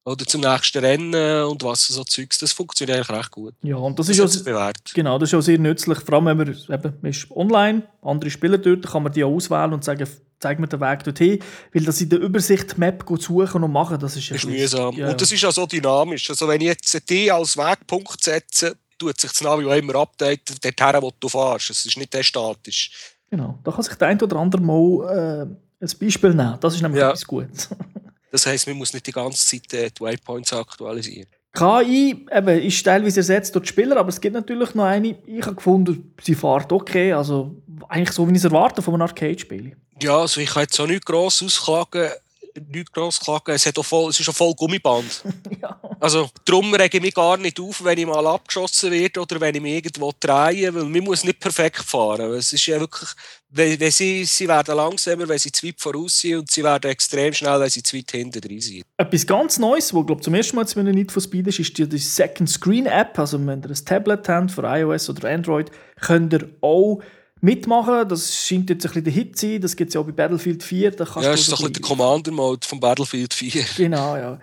oder 0.04 0.26
zum 0.26 0.42
nächsten 0.42 0.78
Rennen 0.78 1.44
und 1.44 1.62
was 1.62 1.86
so 1.86 2.04
Zeugs. 2.04 2.38
Das 2.38 2.52
funktioniert 2.52 2.98
eigentlich 2.98 3.18
recht 3.18 3.30
gut. 3.30 3.54
Ja, 3.62 3.76
und 3.76 3.98
das, 3.98 4.08
das 4.08 4.18
ist 4.18 4.40
auch, 4.40 4.44
bewährt. 4.44 4.92
Genau, 4.94 5.18
das 5.18 5.30
ist 5.30 5.34
auch 5.34 5.40
sehr 5.40 5.58
nützlich. 5.58 5.98
Vor 6.00 6.14
allem, 6.14 6.26
wenn 6.26 6.36
man, 6.36 6.48
eben, 6.48 6.98
man 7.00 7.10
ist 7.10 7.30
online, 7.30 7.82
andere 8.02 8.30
Spieler 8.30 8.58
dort, 8.58 8.86
kann 8.86 9.02
man 9.02 9.12
die 9.12 9.24
auch 9.24 9.32
auswählen 9.32 9.72
und 9.72 9.82
sagen, 9.82 10.06
zeig 10.40 10.58
mir 10.58 10.68
den 10.68 10.80
Weg 10.80 11.04
dorthin. 11.04 11.38
Weil 11.72 11.84
das 11.84 12.00
in 12.00 12.10
der 12.10 12.20
Übersicht 12.20 12.76
Map 12.76 13.04
suchen 13.18 13.62
und 13.64 13.72
machen, 13.72 13.98
das 13.98 14.16
ist, 14.16 14.30
ist 14.30 14.44
mühsam. 14.44 14.94
Ja. 14.94 15.10
Und 15.10 15.20
das 15.20 15.32
ist 15.32 15.44
auch 15.44 15.52
so 15.52 15.66
dynamisch. 15.66 16.28
Also 16.28 16.46
wenn 16.48 16.60
ich 16.60 16.68
jetzt 16.68 17.08
die 17.08 17.32
als 17.32 17.56
Wegpunkt 17.56 18.22
setze, 18.22 18.76
tut 18.98 19.18
sich 19.18 19.30
das 19.30 19.40
Navi 19.40 19.64
auch 19.64 19.74
immer 19.74 19.96
updaten, 19.96 20.56
dorthin, 20.62 21.02
wo 21.02 21.12
du 21.18 21.28
fährst. 21.28 21.70
Es 21.70 21.86
ist 21.86 21.96
nicht 21.96 22.14
statisch. 22.24 22.90
Genau, 23.30 23.58
da 23.64 23.72
kann 23.72 23.82
sich 23.82 23.94
der 23.94 24.08
ein 24.08 24.20
oder 24.20 24.36
andere 24.36 24.60
mal 24.60 25.48
äh, 25.80 25.84
ein 25.84 25.98
Beispiel 25.98 26.34
nehmen. 26.34 26.58
Das 26.60 26.74
ist 26.74 26.82
nämlich 26.82 27.00
ja. 27.00 27.08
etwas 27.08 27.26
Gutes. 27.26 27.70
das 28.34 28.46
heisst, 28.46 28.66
man 28.66 28.76
muss 28.76 28.92
nicht 28.92 29.06
die 29.06 29.12
ganze 29.12 29.46
Zeit 29.46 29.72
äh, 29.72 29.90
die 29.90 30.00
Waypoints 30.00 30.52
aktualisieren. 30.52 31.28
KI 31.52 32.26
eben, 32.32 32.62
ist 32.62 32.82
teilweise 32.82 33.20
ersetzt 33.20 33.54
durch 33.54 33.66
die 33.66 33.68
Spieler, 33.68 33.96
aber 33.96 34.08
es 34.08 34.20
gibt 34.20 34.34
natürlich 34.34 34.74
noch 34.74 34.84
eine, 34.84 35.16
ich 35.24 35.46
habe 35.46 35.54
gefunden, 35.54 36.12
sie 36.20 36.34
fährt 36.34 36.72
okay, 36.72 37.12
also 37.12 37.54
eigentlich 37.88 38.10
so, 38.10 38.26
wie 38.26 38.32
ich 38.32 38.38
es 38.38 38.44
erwarte 38.44 38.82
von 38.82 38.94
einem 38.94 39.02
Arcade-Spiel. 39.02 39.76
Ja, 40.02 40.18
also 40.18 40.40
ich 40.40 40.50
kann 40.50 40.62
jetzt 40.64 40.80
auch 40.80 40.88
nicht 40.88 41.06
gross 41.06 41.44
ausklagen, 41.44 42.10
nichts 42.70 42.92
gross 42.92 43.20
klagen. 43.20 43.52
Es, 43.52 43.66
hat 43.66 43.78
auch 43.78 43.84
voll, 43.84 44.10
es 44.10 44.20
ist 44.20 44.28
auch 44.28 44.34
voll 44.34 44.54
Gummiband. 44.54 45.22
ja. 45.60 45.78
Also 46.00 46.28
darum 46.44 46.72
rege 46.74 46.98
ich 46.98 47.02
mich 47.02 47.14
gar 47.14 47.36
nicht 47.36 47.58
auf, 47.60 47.82
wenn 47.84 47.98
ich 47.98 48.06
mal 48.06 48.26
abgeschossen 48.26 48.90
werde 48.90 49.20
oder 49.20 49.40
wenn 49.40 49.54
ich 49.54 49.62
mich 49.62 49.74
irgendwo 49.74 50.12
drehe, 50.18 50.74
weil 50.74 50.84
man 50.84 51.04
muss 51.04 51.24
nicht 51.24 51.40
perfekt 51.40 51.84
fahren. 51.84 52.32
Es 52.32 52.52
ist 52.52 52.66
ja 52.66 52.78
wirklich, 52.78 53.10
wenn, 53.50 53.78
wenn 53.80 53.90
sie, 53.90 54.24
sie 54.24 54.48
werden 54.48 54.76
langsamer, 54.76 55.28
wenn 55.28 55.38
sie 55.38 55.52
zu 55.52 55.66
weit 55.66 55.80
voraus 55.80 56.18
sind 56.18 56.38
und 56.38 56.50
sie 56.50 56.64
werden 56.64 56.90
extrem 56.90 57.32
schnell, 57.32 57.60
wenn 57.60 57.70
sie 57.70 57.82
zu 57.82 57.96
weit 57.96 58.10
hinten 58.10 58.40
drin 58.40 58.60
sind. 58.60 58.84
Etwas 58.96 59.26
ganz 59.26 59.58
Neues, 59.58 59.94
was 59.94 60.06
glaube 60.06 60.22
zum 60.22 60.34
ersten 60.34 60.56
Mal 60.56 60.66
wenn 60.74 60.86
nicht 60.86 61.12
von 61.12 61.22
Speed 61.22 61.46
ist, 61.48 61.58
ist 61.58 61.78
die 61.78 61.98
Second 61.98 62.50
Screen 62.50 62.86
App. 62.86 63.18
Also 63.18 63.38
wenn 63.38 63.62
ihr 63.62 63.70
ein 63.70 63.84
Tablet 63.84 64.28
habt 64.28 64.50
für 64.50 64.62
iOS 64.62 65.10
oder 65.10 65.30
Android, 65.30 65.70
könnt 66.00 66.32
ihr 66.32 66.48
auch 66.60 67.00
mitmachen. 67.44 68.08
Das 68.08 68.34
scheint 68.34 68.70
jetzt 68.70 68.84
ein 68.84 68.88
bisschen 68.88 69.04
der 69.04 69.12
Hit 69.12 69.38
zu 69.38 69.46
sein. 69.46 69.60
Das 69.60 69.76
gibt 69.76 69.88
es 69.88 69.94
ja 69.94 70.00
auch 70.00 70.04
bei 70.04 70.12
Battlefield 70.12 70.62
4. 70.62 70.90
Da 70.92 71.04
ja, 71.04 71.30
das 71.30 71.40
ist 71.40 71.46
so 71.46 71.56
ein 71.56 71.58
bisschen 71.58 71.72
der 71.74 71.82
Commander-Mode 71.82 72.66
von 72.66 72.80
Battlefield 72.80 73.34
4. 73.34 73.64
Genau, 73.76 74.16
ja. 74.16 74.40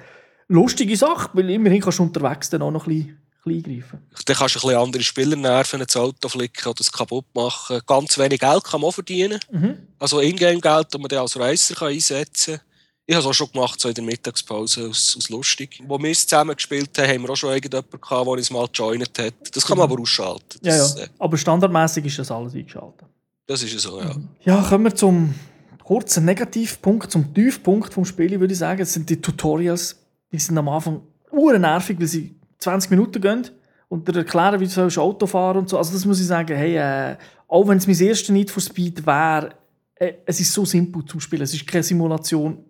Lustige 0.47 0.95
Sache, 0.95 1.29
weil 1.33 1.49
immerhin 1.49 1.81
kannst 1.81 1.99
du 1.99 2.03
unterwegs 2.03 2.49
dann 2.49 2.61
auch 2.61 2.71
noch 2.71 2.85
ein 2.85 3.17
bisschen 3.43 3.65
eingreifen. 3.65 3.99
Dann 4.25 4.35
kannst 4.35 4.55
du 4.55 4.59
ein 4.59 4.61
bisschen 4.61 4.77
andere 4.77 5.03
Spieler 5.03 5.35
nerven, 5.35 5.81
ins 5.81 5.95
Auto 5.97 6.29
flicken 6.29 6.67
oder 6.69 6.81
es 6.81 6.91
kaputt 6.91 7.25
machen. 7.33 7.79
Ganz 7.87 8.17
wenig 8.17 8.39
Geld 8.39 8.63
kann 8.63 8.81
man 8.81 8.89
auch 8.89 8.93
verdienen. 8.93 9.39
Mhm. 9.51 9.77
Also 9.97 10.19
Ingame-Geld, 10.19 10.87
das 10.91 11.01
man 11.01 11.09
dann 11.09 11.19
als 11.19 11.39
Racer 11.39 11.87
einsetzen 11.87 12.57
kann. 12.57 12.65
Ich 13.05 13.15
habe 13.15 13.23
es 13.23 13.29
auch 13.29 13.33
schon 13.33 13.51
gemacht, 13.51 13.79
so 13.79 13.89
in 13.89 13.95
der 13.95 14.03
Mittagspause, 14.03 14.87
aus, 14.87 15.15
aus 15.17 15.29
lustig. 15.29 15.81
Wo 15.87 15.97
wir 15.99 16.11
es 16.11 16.25
zusammen 16.25 16.55
gespielt 16.55 16.97
haben, 16.97 17.09
haben 17.09 17.23
wir 17.23 17.29
auch 17.31 17.35
schon 17.35 17.49
irgendjemanden 17.49 17.99
gehabt, 17.99 18.25
der 18.25 18.33
uns 18.33 18.51
mal 18.51 18.67
joint 18.73 19.19
hat. 19.19 19.55
Das 19.55 19.65
kann 19.65 19.77
man 19.77 19.89
aber 19.89 19.99
ausschalten. 19.99 20.59
Das, 20.61 20.95
ja, 20.95 21.01
ja. 21.01 21.05
Äh, 21.05 21.09
aber 21.19 21.37
standardmäßig 21.37 22.05
ist 22.05 22.19
das 22.19 22.31
alles 22.31 22.53
eingeschaltet. 22.53 23.07
Das 23.47 23.63
ist 23.63 23.77
so, 23.79 23.99
ja. 23.99 24.15
Ja, 24.43 24.61
kommen 24.61 24.85
wir 24.85 24.95
zum 24.95 25.33
kurzen 25.83 26.23
Negativpunkt, 26.25 27.11
zum 27.11 27.33
Tiefpunkt 27.33 27.93
vom 27.93 28.05
Spiel, 28.05 28.39
würde 28.39 28.53
ich 28.53 28.59
sagen. 28.59 28.79
Das 28.79 28.93
sind 28.93 29.09
die 29.09 29.19
Tutorials. 29.19 29.97
Die 30.31 30.39
sind 30.39 30.57
am 30.57 30.69
Anfang 30.69 31.01
nervig, 31.33 31.99
weil 31.99 32.07
sie 32.07 32.35
20 32.59 32.91
Minuten 32.91 33.21
gehen 33.21 33.49
und 33.89 34.07
dir 34.07 34.15
erklären, 34.15 34.59
wie 34.61 34.67
du 34.67 35.01
Auto 35.01 35.25
fahren 35.25 35.57
und 35.57 35.69
so. 35.69 35.77
Also 35.77 35.91
das 35.91 36.05
muss 36.05 36.21
ich 36.21 36.27
sagen, 36.27 36.55
hey, 36.55 36.77
äh, 36.77 37.17
auch 37.47 37.67
wenn 37.67 37.77
es 37.77 37.87
mein 37.87 37.99
erstes 37.99 38.29
Need 38.29 38.49
for 38.49 38.61
Speed 38.61 39.05
wäre, 39.05 39.49
äh, 39.95 40.13
es 40.25 40.39
ist 40.39 40.53
so 40.53 40.63
simpel 40.63 41.03
zum 41.03 41.19
Spielen. 41.19 41.41
Es 41.41 41.53
ist 41.53 41.67
keine 41.67 41.83
Simulation 41.83 42.63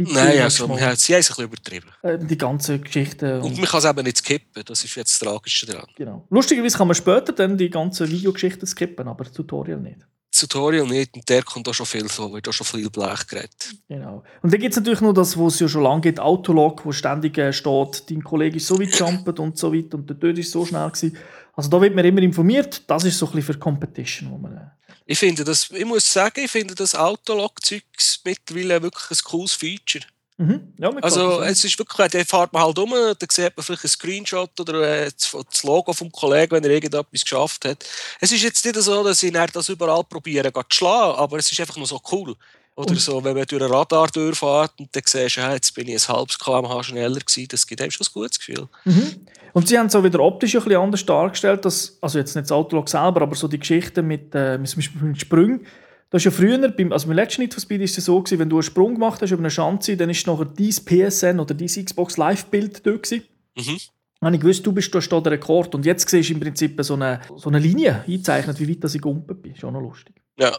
Nein, 0.00 0.38
also, 0.40 0.68
ja, 0.76 0.94
sie 0.94 1.12
haben 1.12 1.20
es 1.20 1.30
ein 1.30 1.34
bisschen 1.34 1.44
übertrieben. 1.44 1.90
Äh, 2.02 2.18
die 2.18 2.38
ganze 2.38 2.78
Geschichte. 2.78 3.40
Und, 3.40 3.46
und 3.46 3.56
man 3.58 3.66
kann 3.66 3.78
es 3.80 3.84
eben 3.84 4.02
nicht 4.04 4.18
skippen, 4.18 4.62
das 4.64 4.84
ist 4.84 4.94
jetzt 4.94 5.20
das 5.20 5.28
Tragische 5.28 5.66
daran. 5.66 5.86
Genau. 5.96 6.24
Lustigerweise 6.30 6.78
kann 6.78 6.86
man 6.86 6.94
später 6.94 7.32
dann 7.32 7.58
die 7.58 7.68
ganze 7.68 8.08
Videogeschichte 8.08 8.64
skippen, 8.64 9.08
aber 9.08 9.24
das 9.24 9.32
Tutorial 9.32 9.80
nicht. 9.80 9.98
Das 10.30 10.42
Tutorial 10.42 10.86
nicht, 10.86 11.14
und 11.16 11.28
der 11.28 11.42
kommt 11.42 11.68
auch 11.68 11.74
schon 11.74 11.86
viel 11.86 12.08
so, 12.08 12.32
wird 12.32 12.48
auch 12.48 12.52
schon 12.52 12.66
viel 12.66 12.88
Blech 12.90 13.26
geredet. 13.26 13.74
Genau. 13.88 14.22
Und 14.40 14.52
dann 14.52 14.60
gibt 14.60 14.72
es 14.72 14.76
natürlich 14.78 15.00
noch 15.00 15.14
das, 15.14 15.36
wo 15.36 15.48
es 15.48 15.58
ja 15.58 15.66
schon 15.66 15.82
lange 15.82 16.02
gibt, 16.02 16.20
Autolog, 16.20 16.86
wo 16.86 16.92
ständig 16.92 17.36
äh, 17.36 17.52
steht, 17.52 18.08
dein 18.08 18.22
Kollege 18.22 18.58
ist 18.58 18.68
so 18.68 18.78
weit 18.78 18.94
jumpt 18.94 19.40
und 19.40 19.58
so 19.58 19.74
weit 19.74 19.92
und 19.94 20.08
der 20.08 20.20
Tod 20.20 20.38
ist 20.38 20.52
so 20.52 20.64
schnell 20.64 20.88
gewesen. 20.88 21.16
Also 21.54 21.70
da 21.70 21.80
wird 21.80 21.96
man 21.96 22.04
immer 22.04 22.22
informiert, 22.22 22.82
das 22.86 23.04
ist 23.04 23.18
so 23.18 23.26
ein 23.26 23.32
bisschen 23.32 23.54
für 23.54 23.58
Competition, 23.58 24.30
wo 24.30 24.38
man... 24.38 24.56
Äh, 24.56 24.87
ich 25.10 25.18
finde 25.18 25.42
das, 25.42 25.70
ich 25.70 25.86
muss 25.86 26.12
sagen, 26.12 26.44
ich 26.44 26.50
finde 26.50 26.74
das 26.74 26.94
Autolog-Zeug 26.94 27.82
mittlerweile 28.24 28.82
wirklich 28.82 29.10
ein 29.18 29.24
cooles 29.24 29.54
Feature. 29.54 30.04
Mhm. 30.36 30.74
Ja, 30.78 30.90
also 31.00 31.40
es 31.40 31.64
ist 31.64 31.78
wirklich, 31.78 32.10
da 32.10 32.22
fährt 32.24 32.52
man 32.52 32.62
halt 32.62 32.78
um, 32.78 32.90
da 32.90 33.26
sieht 33.28 33.56
man 33.56 33.64
vielleicht 33.64 33.84
einen 33.84 33.90
Screenshot 33.90 34.60
oder 34.60 35.06
äh, 35.06 35.10
das 35.10 35.62
Logo 35.62 35.94
vom 35.94 36.12
Kollegen, 36.12 36.52
wenn 36.52 36.62
er 36.62 36.70
irgendetwas 36.70 37.22
geschafft 37.22 37.64
hat. 37.64 37.86
Es 38.20 38.32
ist 38.32 38.42
jetzt 38.42 38.62
nicht 38.66 38.76
so, 38.76 39.02
dass 39.02 39.22
ich 39.22 39.32
das 39.32 39.68
überall 39.70 40.04
probiere 40.04 40.52
zu 40.52 40.62
schlagen, 40.68 41.16
aber 41.16 41.38
es 41.38 41.50
ist 41.50 41.58
einfach 41.58 41.78
nur 41.78 41.86
so 41.86 42.00
cool. 42.12 42.36
Oder 42.78 42.90
und 42.90 43.00
so, 43.00 43.24
wenn 43.24 43.36
man 43.36 43.44
durch 43.44 43.60
ein 43.60 43.68
Radar 43.72 44.06
durchfährt 44.06 44.72
und 44.78 44.94
dann 44.94 45.02
siehst 45.04 45.36
du, 45.36 45.40
jetzt 45.40 45.74
bin 45.74 45.88
ich 45.88 46.08
ein 46.08 46.14
halbes 46.14 46.38
kmh 46.38 46.84
schneller 46.84 47.18
gewesen, 47.18 47.48
das 47.48 47.66
gibt 47.66 47.80
einem 47.80 47.90
schon 47.90 48.06
ein 48.06 48.12
gutes 48.12 48.38
Gefühl. 48.38 48.68
Mhm. 48.84 49.26
Und 49.52 49.66
sie 49.66 49.76
haben 49.76 49.86
es 49.86 49.96
auch 49.96 50.04
wieder 50.04 50.20
optisch 50.20 50.54
ein 50.54 50.62
bisschen 50.62 50.80
anders 50.80 51.04
dargestellt, 51.04 51.64
dass, 51.64 51.98
also 52.00 52.20
jetzt 52.20 52.36
nicht 52.36 52.44
das 52.44 52.52
Autolog 52.52 52.88
selber, 52.88 53.22
aber 53.22 53.34
so 53.34 53.48
die 53.48 53.58
Geschichte 53.58 54.00
mit, 54.00 54.32
äh, 54.32 54.58
mit, 54.58 54.76
mit 55.02 55.20
Sprüngen. 55.20 55.66
Das 56.10 56.20
ist 56.20 56.26
ja 56.26 56.30
früher, 56.30 56.68
beim, 56.68 56.92
also 56.92 57.08
beim 57.08 57.16
letzten 57.16 57.42
Need 57.42 57.52
for 57.52 57.60
Speed 57.60 57.80
ist 57.80 57.98
es 57.98 58.04
so 58.04 58.22
gewesen, 58.22 58.38
wenn 58.38 58.48
du 58.48 58.56
einen 58.56 58.62
Sprung 58.62 58.94
gemacht 58.94 59.20
hast 59.20 59.32
über 59.32 59.40
eine 59.40 59.50
Schanze, 59.50 59.96
dann 59.96 60.10
ist 60.10 60.24
nachher 60.28 60.44
dein 60.44 60.70
PSN 60.70 61.40
oder 61.40 61.54
dein 61.54 61.66
Xbox 61.66 62.16
Live-Bild 62.16 62.86
dort 62.86 63.02
gewesen. 63.02 63.24
Mhm. 63.56 63.78
Dann 64.20 64.34
ich 64.34 64.40
gewusst, 64.40 64.64
du 64.64 64.72
bist 64.72 64.94
da 64.94 65.20
der 65.20 65.32
Rekord. 65.32 65.74
Und 65.74 65.84
jetzt 65.84 66.08
siehst 66.08 66.28
du 66.28 66.34
im 66.34 66.38
Prinzip 66.40 66.78
so 66.84 66.94
eine, 66.94 67.22
so 67.36 67.48
eine 67.48 67.58
Linie 67.58 68.04
eingezeichnet, 68.06 68.60
wie 68.60 68.68
weit 68.68 68.84
das 68.84 68.94
ich 68.94 69.02
gegumpelt 69.02 69.42
bin. 69.42 69.56
Schon 69.56 69.72
noch 69.72 69.80
lustig. 69.80 70.14
Ja. 70.38 70.56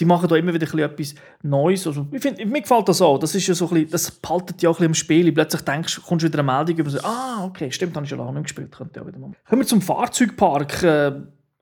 Sie 0.00 0.06
machen 0.06 0.30
da 0.30 0.36
immer 0.36 0.54
wieder 0.54 0.66
etwas 0.82 1.14
Neues. 1.42 1.86
Also, 1.86 2.06
ich 2.10 2.22
find, 2.22 2.38
mir 2.38 2.62
gefällt 2.62 2.88
das 2.88 3.02
auch. 3.02 3.18
Das 3.18 3.34
ist 3.34 3.46
ja 3.46 3.52
so 3.52 3.66
bisschen, 3.66 3.90
das 3.90 4.10
behaltet 4.10 4.62
ja 4.62 4.70
auch 4.70 4.80
am 4.80 4.94
Spiel. 4.94 5.30
Plötzlich 5.30 5.60
denkst, 5.60 6.00
kommst 6.06 6.22
du 6.24 6.28
wieder 6.28 6.38
eine 6.38 6.50
Meldung 6.50 6.78
über 6.78 6.88
so, 6.88 7.00
ah, 7.00 7.44
okay, 7.44 7.70
stimmt, 7.70 7.94
habe 7.94 8.04
ich 8.04 8.08
schon 8.08 8.18
lange 8.18 8.32
nicht 8.32 8.44
gespielt. 8.44 8.72
Könnte 8.72 8.98
ja 8.98 9.06
wieder 9.06 9.18
mal. 9.18 9.32
Kommen 9.46 9.60
wir 9.60 9.66
zum 9.66 9.82
Fahrzeugpark. 9.82 10.82
Äh, 10.82 11.12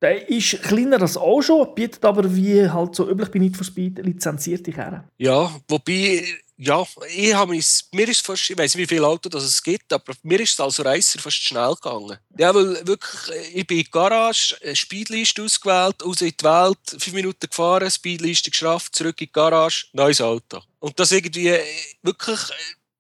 der 0.01 0.29
ist 0.29 0.63
kleiner 0.63 1.03
als 1.03 1.17
auch 1.17 1.43
schon, 1.43 1.75
bietet 1.75 2.05
aber 2.05 2.33
wie 2.33 2.71
halt 2.71 2.95
so 2.95 3.11
üblich 3.11 3.29
bei 3.33 3.41
Need 3.41 3.57
for 3.57 3.65
Speed 3.65 3.99
lizenzierte 4.07 4.71
Kerne. 4.71 5.03
Ja, 5.19 5.51
wobei, 5.67 6.23
ja, 6.61 6.85
ich 7.15 7.33
habe 7.35 7.53
mich, 7.53 7.85
mir 7.93 8.09
ist 8.09 8.27
fast, 8.27 8.51
ich 8.51 8.59
weiß 8.59 8.75
nicht, 8.75 8.91
wie 8.91 8.95
viele 8.95 9.07
Autos 9.07 9.31
das 9.31 9.45
es 9.45 9.63
gibt, 9.63 9.93
aber 9.93 10.13
mir 10.23 10.41
ist 10.41 10.53
es 10.53 10.61
als 10.61 10.85
Reiser 10.85 11.21
fast 11.21 11.37
schnell 11.37 11.73
gegangen. 11.75 12.19
Ja, 12.37 12.53
weil 12.53 12.85
wirklich, 12.85 13.55
ich 13.55 13.67
bin 13.67 13.79
in 13.79 13.85
die 13.85 13.91
Garage, 13.91 14.57
Speedliste 14.75 15.45
ausgewählt, 15.45 16.05
raus 16.05 16.21
in 16.21 16.35
die 16.37 16.45
Welt, 16.45 16.79
fünf 16.89 17.13
Minuten 17.13 17.49
gefahren, 17.49 17.89
Speedliste 17.89 18.51
geschafft, 18.51 18.97
zurück 18.97 19.21
in 19.21 19.27
die 19.27 19.33
Garage, 19.33 19.87
neues 19.93 20.21
Auto. 20.21 20.61
Und 20.81 20.99
das 20.99 21.13
irgendwie 21.13 21.57
wirklich 22.03 22.41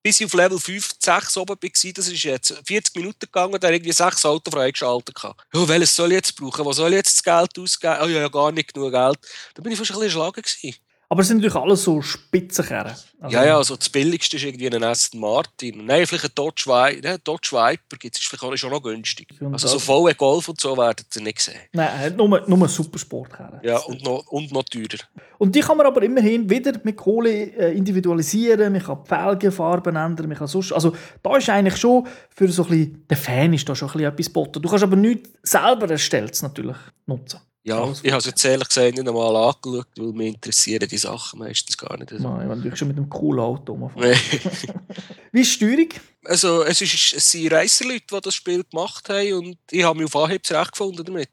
bis 0.00 0.20
ich 0.20 0.26
auf 0.26 0.34
Level 0.34 0.58
5, 0.58 0.94
6 0.98 1.36
oben 1.36 1.56
war, 1.60 1.92
das 1.94 2.08
ist 2.08 2.22
jetzt 2.22 2.54
40 2.64 2.94
Minuten 2.96 3.18
gegangen, 3.20 3.58
da 3.60 3.68
irgendwie 3.68 3.92
sechs 3.92 4.24
Autos 4.24 4.54
freigeschaltet. 4.54 5.14
Ja, 5.22 5.34
welches 5.68 5.94
soll 5.96 6.12
ich 6.12 6.16
jetzt 6.16 6.36
brauchen? 6.36 6.64
Was 6.64 6.76
soll 6.76 6.90
ich 6.90 6.96
jetzt 6.96 7.18
das 7.18 7.22
Geld 7.22 7.58
ausgeben? 7.58 7.96
Oh 8.00 8.06
ja, 8.06 8.20
ja, 8.20 8.28
gar 8.28 8.52
nicht 8.52 8.72
genug 8.72 8.92
Geld. 8.92 9.18
Da 9.54 9.62
bin 9.62 9.72
ich 9.72 9.78
fast 9.78 9.90
ein 9.90 9.98
bisschen 9.98 10.20
erschlagen. 10.20 10.74
Aber 11.10 11.22
es 11.22 11.28
sind 11.28 11.38
natürlich 11.38 11.56
alles 11.56 11.84
so 11.84 12.02
Spitzenkerren. 12.02 12.94
Also 13.20 13.36
ja, 13.36 13.44
ja, 13.44 13.56
also 13.56 13.76
das 13.76 13.88
billigste 13.88 14.36
ist 14.36 14.44
irgendwie 14.44 14.70
ein 14.70 14.84
Aston 14.84 15.20
Martin. 15.20 15.86
Nein, 15.86 16.06
vielleicht 16.06 16.26
ein 16.26 16.30
Dodge, 16.34 16.64
Vi 16.66 17.00
ne, 17.00 17.18
Dodge 17.18 17.50
Viper 17.52 17.96
gibt 17.98 18.16
es 18.16 18.22
vielleicht 18.22 18.44
auch 18.44 18.54
schon 18.56 18.70
noch 18.70 18.82
günstig. 18.82 19.28
Also 19.50 19.68
so 19.68 19.78
VW 19.78 20.12
Golf 20.12 20.48
und 20.50 20.60
so 20.60 20.76
werden 20.76 21.06
sie 21.08 21.22
nicht 21.22 21.40
sehen. 21.40 21.60
Nein, 21.72 22.14
nur, 22.14 22.46
nur 22.46 22.68
Supersportkerren. 22.68 23.60
Ja, 23.62 23.78
und 23.78 24.04
noch, 24.04 24.26
und 24.26 24.52
noch 24.52 24.64
teurer. 24.64 25.02
Und 25.38 25.54
die 25.54 25.60
kann 25.60 25.78
man 25.78 25.86
aber 25.86 26.02
immerhin 26.02 26.48
wieder 26.48 26.72
mit 26.84 26.96
Kohle 26.96 27.30
äh, 27.30 27.76
individualisieren. 27.76 28.70
Man 28.70 28.82
kann 28.82 29.02
die 29.02 29.08
Felgenfarben 29.08 29.96
ändern. 29.96 30.28
Man 30.28 30.36
kann 30.36 30.46
sonst, 30.46 30.72
also 30.72 30.94
da 31.22 31.36
ist 31.38 31.48
eigentlich 31.48 31.76
schon 31.76 32.06
für 32.28 32.48
so 32.48 32.64
ein 32.64 32.68
bisschen, 32.68 33.06
der 33.08 33.16
Fan 33.16 33.54
ist 33.54 33.66
da 33.66 33.74
schon 33.74 33.88
ein 33.88 33.92
bisschen 33.92 34.12
etwas 34.12 34.26
geboten. 34.26 34.62
Du 34.62 34.68
kannst 34.68 34.84
aber 34.84 34.96
nicht 34.96 35.26
selber 35.42 35.88
erstellt 35.90 36.38
natürlich 36.42 36.76
nutzen. 37.06 37.40
Ja, 37.64 37.92
ich 38.02 38.10
habe 38.10 38.18
es 38.18 38.24
jetzt 38.24 38.44
ehrlich 38.44 38.68
gesagt 38.68 38.96
nicht 38.96 39.06
einmal 39.06 39.36
angeschaut, 39.36 39.86
weil 39.96 40.12
mich 40.12 40.34
interessieren 40.34 40.88
die 40.88 40.96
Sachen 40.96 41.40
meistens 41.40 41.76
gar 41.76 41.98
nicht. 41.98 42.12
Nein, 42.12 42.48
wenn 42.48 42.62
du 42.62 42.76
schon 42.76 42.88
mit 42.88 42.96
einem 42.96 43.10
coolen 43.10 43.40
Auto 43.40 43.72
rumfährst. 43.72 44.22
Wie 45.32 45.40
ist 45.40 45.60
die 45.60 45.66
Steuerung? 45.66 45.88
Also, 46.24 46.62
es, 46.62 46.80
ist, 46.80 47.12
es 47.14 47.30
sind 47.30 47.52
Reiseleute, 47.52 48.04
die 48.10 48.20
das 48.22 48.34
Spiel 48.34 48.64
gemacht 48.64 49.08
haben 49.08 49.32
und 49.34 49.58
ich 49.70 49.82
habe 49.82 49.98
mich 49.98 50.06
auf 50.06 50.16
Anhieb 50.16 50.46
zurechtgefunden 50.46 51.04
damit. 51.04 51.30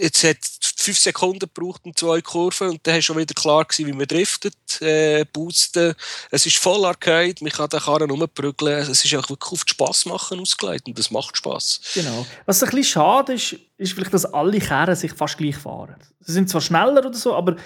Jetzt 0.00 0.24
hat 0.24 0.36
fünf 0.76 0.98
Sekunden 0.98 1.38
gebraucht 1.38 1.82
und 1.84 1.98
zwei 1.98 2.20
Kurven 2.20 2.70
und 2.70 2.86
dann 2.86 2.94
war 2.94 3.02
schon 3.02 3.16
wieder 3.16 3.34
klar 3.34 3.64
gewesen, 3.64 3.86
wie 3.86 3.92
man 3.92 4.06
driftet, 4.06 4.54
äh, 4.80 5.24
boosten. 5.32 5.94
Es 6.30 6.46
ist 6.46 6.58
voll 6.58 6.84
Arcade, 6.84 7.36
man 7.40 7.52
kann 7.52 7.68
den 7.68 7.80
Karren 7.80 8.10
rumprügeln. 8.10 8.82
Es 8.82 9.04
ist 9.04 9.14
einfach 9.14 9.30
wirklich 9.30 9.52
auf 9.52 9.62
Spass 9.66 10.06
machen 10.06 10.40
ausgelegt 10.40 10.86
und 10.86 10.98
das 10.98 11.10
macht 11.10 11.36
Spass. 11.36 11.80
Genau. 11.94 12.26
Was 12.46 12.62
ein 12.62 12.70
bisschen 12.70 12.84
schade 12.84 13.34
ist, 13.34 13.56
ist 13.76 13.92
vielleicht, 13.92 14.14
dass 14.14 14.26
alle 14.26 14.58
Karren 14.58 14.96
sich 14.96 15.12
fast 15.12 15.38
gleich 15.38 15.56
fahren. 15.56 15.96
Sie 16.20 16.32
sind 16.32 16.48
zwar 16.48 16.60
schneller 16.60 17.04
oder 17.04 17.14
so, 17.14 17.34
aber 17.34 17.56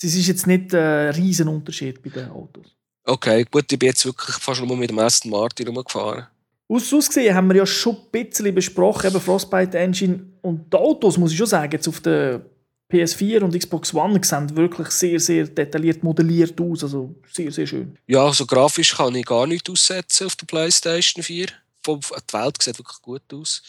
es 0.00 0.14
ist 0.14 0.26
jetzt 0.26 0.46
nicht 0.46 0.74
ein 0.74 1.10
riesen 1.10 1.48
Unterschied 1.48 2.02
bei 2.02 2.10
den 2.10 2.30
Autos. 2.30 2.66
Okay, 3.04 3.44
gut, 3.50 3.70
ich 3.72 3.78
bin 3.78 3.88
jetzt 3.88 4.04
wirklich 4.04 4.36
fast 4.36 4.62
nur 4.62 4.76
mit 4.76 4.90
dem 4.90 4.98
Aston 4.98 5.30
Martin 5.30 5.68
rumgefahren. 5.68 6.26
Aus 6.70 6.92
Aussehen 6.92 7.34
haben 7.34 7.48
wir 7.48 7.56
ja 7.56 7.66
schon 7.66 7.96
ein 7.96 8.26
bisschen 8.26 8.54
besprochen, 8.54 9.08
eben 9.08 9.20
Frostbite 9.20 9.78
Engine 9.78 10.26
und 10.48 10.72
die 10.72 10.76
Autos, 10.76 11.18
muss 11.18 11.32
ich 11.32 11.38
schon 11.38 11.46
sagen, 11.46 11.72
jetzt 11.72 11.88
auf 11.88 12.00
der 12.00 12.42
PS4 12.90 13.40
und 13.42 13.58
Xbox 13.58 13.92
One 13.92 14.18
sehen 14.22 14.56
wirklich 14.56 14.88
sehr, 14.88 15.20
sehr 15.20 15.46
detailliert 15.46 16.02
modelliert 16.02 16.58
aus, 16.60 16.84
also 16.84 17.14
sehr, 17.30 17.52
sehr 17.52 17.66
schön. 17.66 17.98
Ja, 18.06 18.24
also 18.24 18.46
grafisch 18.46 18.96
kann 18.96 19.14
ich 19.14 19.26
gar 19.26 19.46
nichts 19.46 19.68
aussetzen 19.68 20.26
auf 20.26 20.36
der 20.36 20.46
Playstation 20.46 21.22
4. 21.22 21.46
Die 21.86 21.92
Welt 21.92 22.62
sieht 22.62 22.78
wirklich 22.78 23.02
gut 23.02 23.22
aus. 23.32 23.62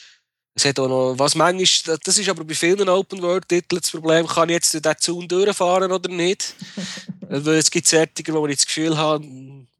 Es 0.55 0.65
hat 0.65 0.79
auch 0.79 0.89
noch, 0.89 1.15
was 1.17 1.35
manchmal, 1.35 1.97
das 2.03 2.17
ist 2.17 2.29
aber 2.29 2.43
bei 2.43 2.53
vielen 2.53 2.89
Open-World-Titeln 2.89 3.81
das 3.81 3.91
Problem, 3.91 4.25
kann 4.27 4.49
ich 4.49 4.55
jetzt 4.55 4.73
den 4.73 4.93
Zaun 4.99 5.27
durchfahren 5.27 5.91
oder 5.91 6.09
nicht? 6.09 6.55
es 7.29 7.69
gibt 7.69 7.87
Sättiger, 7.87 8.33
wo 8.33 8.47
ich 8.47 8.57
das 8.57 8.65
Gefühl 8.65 8.97
habe, 8.97 9.23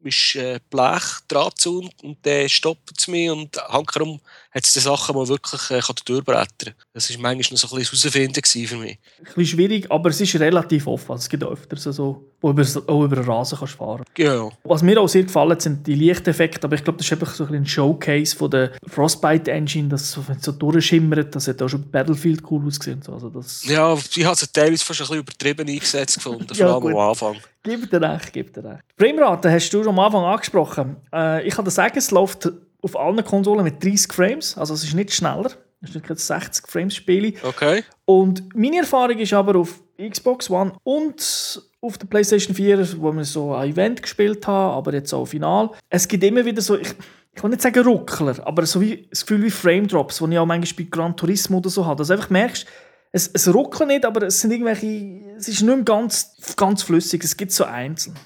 ist 0.04 0.36
äh, 0.36 0.60
Blech, 0.70 1.04
Drahtzaun 1.28 1.90
und 2.04 2.26
der 2.26 2.48
stoppt 2.48 2.98
es 2.98 3.08
mich 3.08 3.30
und 3.30 3.58
hankerum 3.70 4.20
hat 4.52 4.66
es 4.66 4.74
die 4.74 4.80
Sachen 4.80 5.16
mal 5.16 5.28
wirklich 5.28 5.70
äh, 5.70 5.82
durchbrettern 6.06 6.74
Das 6.94 7.14
war 7.14 7.22
manchmal 7.22 7.52
noch 7.52 7.60
so 7.60 7.76
ein 7.76 7.80
bisschen 7.80 8.12
herausfinden 8.12 8.68
für 8.68 8.78
mich. 8.78 8.98
Ein 9.20 9.24
bisschen 9.24 9.46
schwierig, 9.46 9.92
aber 9.92 10.10
es 10.10 10.22
ist 10.22 10.40
relativ 10.40 10.88
offen. 10.88 11.16
Es 11.16 11.30
gibt 11.30 11.44
öfters 11.44 11.84
so, 11.84 12.24
wo 12.42 12.54
du 12.54 12.64
auch 12.88 13.04
über 13.04 13.16
den 13.18 13.26
Rasen 13.26 13.60
kannst 13.60 13.76
fahren 13.76 14.06
Genau. 14.14 14.54
Was 14.64 14.82
mir 14.82 15.00
auch 15.00 15.10
sehr 15.10 15.24
gefallen 15.24 15.60
sind 15.60 15.86
die 15.86 15.96
Lichteffekte, 15.96 16.66
aber 16.66 16.76
ich 16.76 16.84
glaube, 16.84 16.98
das 16.98 17.06
ist 17.06 17.14
einfach 17.14 17.34
so 17.34 17.46
ein, 17.46 17.54
ein 17.54 17.66
Showcase 17.66 18.36
von 18.36 18.50
der 18.50 18.72
Frostbite 18.88 19.52
Engine, 19.52 19.90
das 19.90 20.12
so, 20.12 20.24
so 20.40 20.52
durchschimmert, 20.54 21.36
das 21.36 21.48
hat 21.48 21.62
auch 21.62 21.68
schon 21.68 21.90
Battlefield 21.92 22.42
cool 22.50 22.66
ausgesehen. 22.66 23.02
Also 23.12 23.30
das 23.30 23.66
ja, 23.66 23.94
ich 24.16 24.26
habe 24.26 24.34
es 24.34 24.52
teilweise 24.52 24.84
fast 24.84 25.02
ein 25.02 25.08
bisschen 25.08 25.20
übertrieben 25.20 25.68
eingesetzt 25.68 26.16
gefunden, 26.16 26.56
vor 26.56 26.66
allem 26.66 26.84
ja, 26.86 26.92
am 26.92 27.10
Anfang. 27.10 27.38
Gib 27.64 27.90
dir 27.90 28.02
recht, 28.02 28.34
gib 28.34 28.54
dir 28.54 28.64
recht. 28.64 28.84
Framerate 28.98 29.52
hast 29.52 29.70
du 29.70 29.84
schon 29.84 29.90
am 29.90 30.00
Anfang 30.00 30.24
angesprochen. 30.24 30.98
Äh, 31.14 31.48
ich 31.48 31.56
kann 31.56 31.66
dir 31.66 31.72
sagen, 31.72 31.98
es 31.98 32.12
läuft 32.12 32.52
auf 32.82 32.98
allen 32.98 33.24
Konsolen 33.24 33.64
mit 33.64 33.84
30 33.84 34.14
Frames, 34.14 34.58
also 34.58 34.74
es 34.74 34.84
ist 34.84 34.94
nicht 34.94 35.14
schneller. 35.14 35.52
Es 35.82 35.96
ist 35.96 36.10
nicht 36.10 36.20
60 36.20 36.68
Frames 36.68 36.96
Spiele. 36.96 37.34
Okay. 37.42 37.84
Und 38.06 38.54
meine 38.54 38.80
Erfahrung 38.80 39.18
ist 39.18 39.34
aber 39.34 39.58
auf 39.58 39.82
Xbox 39.98 40.50
One 40.50 40.74
und 40.84 41.62
auf 41.82 41.98
der 41.98 42.08
PlayStation 42.08 42.54
4, 42.54 43.02
wo 43.02 43.14
wir 43.14 43.24
so 43.24 43.54
ein 43.54 43.70
Event 43.70 44.02
gespielt 44.02 44.46
haben, 44.46 44.76
aber 44.76 44.94
jetzt 44.94 45.14
auch 45.14 45.26
final. 45.26 45.72
Es 45.90 46.08
gibt 46.08 46.24
immer 46.24 46.44
wieder 46.44 46.62
so, 46.62 46.78
ich, 46.78 46.94
ich 47.34 47.42
will 47.42 47.52
nicht 47.52 47.62
sagen 47.62 47.86
Ruckler, 47.86 48.36
aber 48.46 48.66
so 48.66 48.82
wie 48.82 49.08
das 49.10 49.26
Gefühl 49.26 49.44
wie 49.44 49.50
Frame 49.50 49.88
Drops, 49.88 50.18
die 50.18 50.32
ich 50.32 50.40
auch 50.40 50.46
manchmal 50.46 50.86
bei 50.86 50.90
Gran 50.92 51.16
Turismo 51.16 51.60
oder 51.60 51.70
so 51.70 51.86
habe. 51.86 52.00
Dass 52.00 52.08
du 52.08 52.14
einfach 52.14 52.30
merkst, 52.30 52.66
es, 53.12 53.30
es 53.34 53.54
ruckelt 53.54 53.90
nicht, 53.90 54.06
aber 54.06 54.24
es 54.24 54.40
sind 54.40 54.52
irgendwelche, 54.52 55.36
es 55.38 55.48
ist 55.48 55.62
nicht 55.62 55.76
mehr 55.76 55.84
ganz, 55.84 56.36
ganz 56.56 56.84
flüssig, 56.84 57.24
es 57.24 57.36
gibt 57.36 57.52
so 57.52 57.64
einzeln. 57.64 58.18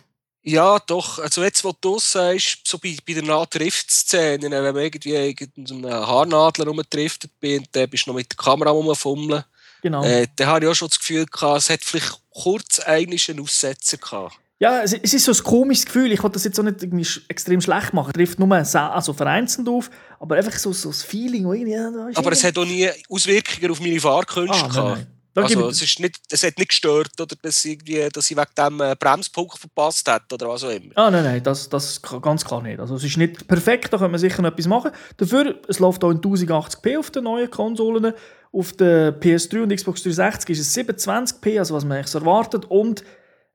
Ja, 0.46 0.78
doch. 0.80 1.20
Also 1.20 1.42
jetzt, 1.42 1.64
wo 1.64 1.74
du 1.80 2.00
sagst, 2.00 2.60
so 2.66 2.78
bei, 2.78 2.98
bei 3.08 3.14
der 3.14 3.24
Nahtrift-Szene, 3.24 4.52
wenn 4.52 4.74
man 4.74 4.84
irgendwie 4.84 5.36
mit 5.40 5.72
einem 5.72 5.86
Haarnadler 5.86 6.68
rumtriftet 6.68 7.32
bin, 7.40 7.66
dann 7.72 7.90
bist 7.90 8.06
du 8.06 8.10
noch 8.10 8.18
mit 8.18 8.30
der 8.30 8.38
Kamera 8.38 8.72
rumfummeln. 8.72 9.46
Genau. 9.82 10.04
Äh, 10.04 10.28
dann 10.36 10.48
habe 10.48 10.66
ich 10.66 10.72
auch 10.72 10.76
schon 10.76 10.90
das 10.90 11.00
Gefühl 11.00 11.26
gehabt, 11.26 11.60
es 11.60 11.70
hat 11.70 11.84
vielleicht 11.84 12.20
kurz 12.30 12.80
eigentlich 12.82 13.30
einen 13.30 13.40
Aussetzer 13.40 13.98
gehabt. 13.98 14.38
Ja, 14.64 14.82
es, 14.82 14.94
es 14.94 15.14
ist 15.14 15.26
so 15.26 15.34
ein 15.34 15.44
komisches 15.44 15.86
Gefühl. 15.86 16.10
Ich 16.14 16.24
wollte 16.24 16.36
das 16.36 16.46
jetzt 16.46 16.58
auch 16.58 16.64
nicht 16.64 16.82
irgendwie 16.82 17.06
extrem 17.28 17.60
schlecht 17.60 17.94
machen. 17.94 18.14
Trifft 18.14 18.40
nur 18.40 18.50
also 18.50 19.12
vereinzelt 19.12 19.68
auf, 19.68 19.92
aber 20.22 20.38
einfach 20.38 20.54
so, 20.54 20.72
so 20.72 20.88
das 20.88 21.04
Feeling. 21.04 21.46
Irgendwie, 21.52 22.16
aber 22.16 22.32
es 22.32 22.46
hat 22.46 22.58
auch 22.58 22.64
nie 22.64 22.90
Auswirkungen 23.10 23.72
auf 23.72 23.82
meine 23.82 24.00
Fahrkünste 24.00 24.64
ah, 24.64 24.68
gehabt. 24.70 24.98
Nein, 24.98 25.08
nein. 25.34 25.44
Also, 25.44 25.68
es, 25.68 25.82
ist 25.82 26.00
nicht, 26.00 26.18
es 26.32 26.44
hat 26.44 26.58
nicht 26.58 26.70
gestört, 26.70 27.12
oder 27.20 27.36
dass, 27.42 27.66
irgendwie, 27.66 28.08
dass 28.08 28.32
ich 28.32 28.38
wegen 28.38 28.48
dem 28.58 28.80
äh, 28.80 28.96
Bremspunkt 28.98 29.58
verpasst 29.58 30.10
hat 30.10 30.32
oder 30.32 30.48
was 30.48 30.64
auch 30.64 30.70
immer. 30.70 30.94
Ah, 30.96 31.12
nein, 31.12 31.26
nein, 31.26 31.44
das, 31.44 31.68
das 31.68 32.02
ganz 32.02 32.46
klar 32.46 32.62
nicht. 32.62 32.80
Also, 32.80 32.96
es 32.96 33.04
ist 33.04 33.18
nicht 33.18 33.46
perfekt, 33.46 33.92
da 33.92 33.98
kann 33.98 34.12
man 34.12 34.20
sicher 34.22 34.42
noch 34.42 34.52
etwas 34.52 34.68
machen. 34.68 34.92
Dafür, 35.18 35.60
es 35.68 35.80
läuft 35.80 36.06
auch 36.06 36.12
in 36.12 36.22
1080p 36.22 37.00
auf 37.00 37.12
den 37.12 37.26
neuen 37.26 37.52
Konsolen. 37.52 38.14
Auf 38.54 38.72
der 38.72 39.20
PS3 39.20 39.64
und 39.64 39.76
Xbox 39.76 40.04
360 40.04 40.58
ist 40.58 40.60
es 40.60 40.78
27p, 40.78 41.60
also 41.60 41.76
was 41.76 41.84
man 41.84 41.98
eigentlich 41.98 42.08
so 42.08 42.20
erwartet. 42.20 42.64
Und 42.64 43.04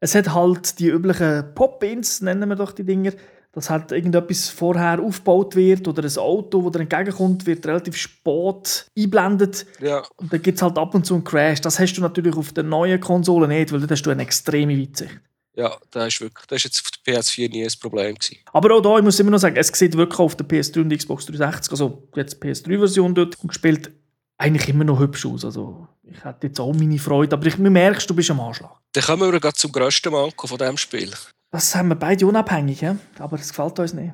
es 0.01 0.15
hat 0.15 0.33
halt 0.35 0.79
die 0.79 0.89
üblichen 0.89 1.55
Pop-Ins, 1.55 2.21
nennen 2.21 2.49
wir 2.49 2.57
doch 2.57 2.73
die 2.73 2.85
Dinger, 2.85 3.13
dass 3.53 3.71
halt 3.71 3.93
irgendetwas 3.93 4.49
vorher 4.49 5.01
aufgebaut 5.01 5.57
wird 5.57 5.89
oder 5.89 6.05
ein 6.05 6.19
Auto, 6.19 6.63
das 6.63 6.73
dir 6.73 6.81
entgegenkommt, 6.81 7.47
wird 7.47 7.67
relativ 7.67 7.97
spät 7.97 8.87
einblendet. 8.97 9.67
Ja. 9.81 10.05
Und 10.17 10.33
dann 10.33 10.43
gibt 10.43 10.57
es 10.59 10.63
halt 10.63 10.79
ab 10.79 10.95
und 10.95 11.07
zu 11.07 11.15
einen 11.15 11.25
Crash. 11.25 11.61
Das 11.61 11.79
hast 11.79 11.95
du 11.95 12.01
natürlich 12.01 12.37
auf 12.37 12.53
der 12.53 12.65
neuen 12.65 13.01
Konsole 13.01 13.49
nicht, 13.49 13.73
weil 13.73 13.81
da 13.81 13.89
hast 13.89 14.03
du 14.03 14.11
eine 14.11 14.23
extreme 14.23 14.79
Weitsicht. 14.79 15.19
Ja, 15.57 15.77
das 15.91 16.07
ist 16.07 16.21
wirklich, 16.21 16.47
das 16.47 16.59
ist 16.59 16.65
jetzt 16.65 16.85
auf 16.85 16.91
der 17.05 17.15
PS4 17.15 17.51
nie 17.51 17.65
ein 17.65 17.73
Problem 17.81 18.15
gewesen. 18.15 18.37
Aber 18.53 18.77
auch 18.77 18.81
da, 18.81 18.97
ich 18.99 19.03
muss 19.03 19.19
immer 19.19 19.33
noch 19.33 19.39
sagen, 19.39 19.57
es 19.57 19.67
sieht 19.67 19.97
wirklich 19.97 20.21
auf 20.21 20.37
der 20.37 20.47
PS3 20.47 20.83
und 20.83 20.97
Xbox 20.97 21.27
360, 21.27 21.73
also 21.73 22.07
jetzt 22.15 22.41
PS3-Version 22.41 23.13
dort 23.13 23.37
gespielt, 23.41 23.91
eigentlich 24.39 24.69
immer 24.69 24.85
noch 24.85 25.01
hübsch 25.01 25.27
aus. 25.27 25.45
Also 25.45 25.89
ich 26.05 26.25
hätte 26.25 26.47
jetzt 26.47 26.61
auch 26.61 26.73
meine 26.73 26.99
Freude, 26.99 27.37
aber 27.37 27.47
ich, 27.47 27.59
merkst, 27.59 28.09
du 28.09 28.15
bist 28.15 28.31
am 28.31 28.41
Anschlag. 28.41 28.71
Dann 28.93 29.05
kommen 29.05 29.33
wir 29.33 29.53
zum 29.53 29.73
grössten 29.73 30.13
Manko 30.13 30.47
von 30.47 30.57
diesem 30.57 30.79
Spiel. 30.79 31.13
Das 31.51 31.75
haben 31.75 31.89
wir 31.89 31.97
beide 31.97 32.27
unabhängig, 32.27 32.81
ja? 32.81 32.97
aber 33.19 33.37
das 33.37 33.49
gefällt 33.49 33.79
uns 33.79 33.93
nicht. 33.93 34.13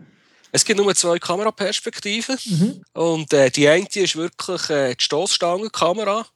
Es 0.51 0.65
gibt 0.65 0.79
nur 0.79 0.95
zwei 0.95 1.19
Kameraperspektiven. 1.19 2.39
Mhm. 2.45 2.85
Und 2.93 3.33
äh, 3.33 3.51
die 3.51 3.69
eine 3.69 3.87
ist 3.93 4.17
wirklich 4.17 4.71
äh, 4.71 4.95
die 4.95 5.03
Stoßstangenkamera. 5.03 6.27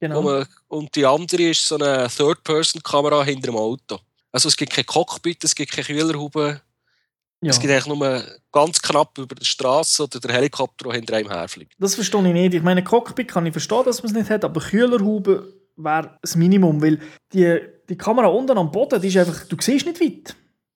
Genau. 0.00 0.22
Man, 0.22 0.46
und 0.68 0.94
die 0.94 1.04
andere 1.04 1.50
ist 1.50 1.66
so 1.66 1.76
eine 1.76 2.08
Third-Person-Kamera 2.08 3.22
hinter 3.24 3.48
dem 3.48 3.56
Auto. 3.56 3.98
Also 4.32 4.48
es 4.48 4.56
gibt 4.56 4.72
kein 4.72 4.86
Cockpit, 4.86 5.44
es 5.44 5.54
gibt 5.54 5.72
keine 5.72 5.86
Kühlerhaube. 5.86 6.62
Ja. 7.42 7.50
Es 7.50 7.60
gibt 7.60 7.72
eigentlich 7.72 7.86
nur 7.86 8.22
ganz 8.50 8.80
knapp 8.80 9.18
über 9.18 9.34
der 9.34 9.44
Straße 9.44 10.04
oder 10.04 10.20
der 10.20 10.32
Helikopter, 10.32 10.86
der 10.86 10.94
hinter 10.94 11.16
einem 11.16 11.30
herfliegt. 11.30 11.74
Das 11.78 11.94
verstehe 11.94 12.26
ich 12.26 12.32
nicht. 12.32 12.54
Ich 12.54 12.62
meine, 12.62 12.82
Cockpit 12.82 13.28
kann 13.28 13.46
ich 13.46 13.52
verstehen, 13.52 13.84
dass 13.84 14.02
man 14.02 14.10
es 14.10 14.18
nicht 14.18 14.30
hat, 14.30 14.44
aber 14.44 14.60
Kühlerhaube 14.60 15.52
wäre 15.76 16.16
das 16.22 16.36
Minimum, 16.36 16.80
weil 16.80 16.98
die, 17.32 17.58
die 17.88 17.98
Kamera 17.98 18.28
unten 18.28 18.56
am 18.56 18.70
Boden, 18.70 19.00
die 19.00 19.08
ist 19.08 19.16
einfach, 19.18 19.44
du 19.46 19.56
siehst 19.60 19.86
nicht 19.86 20.00
weit. 20.00 20.34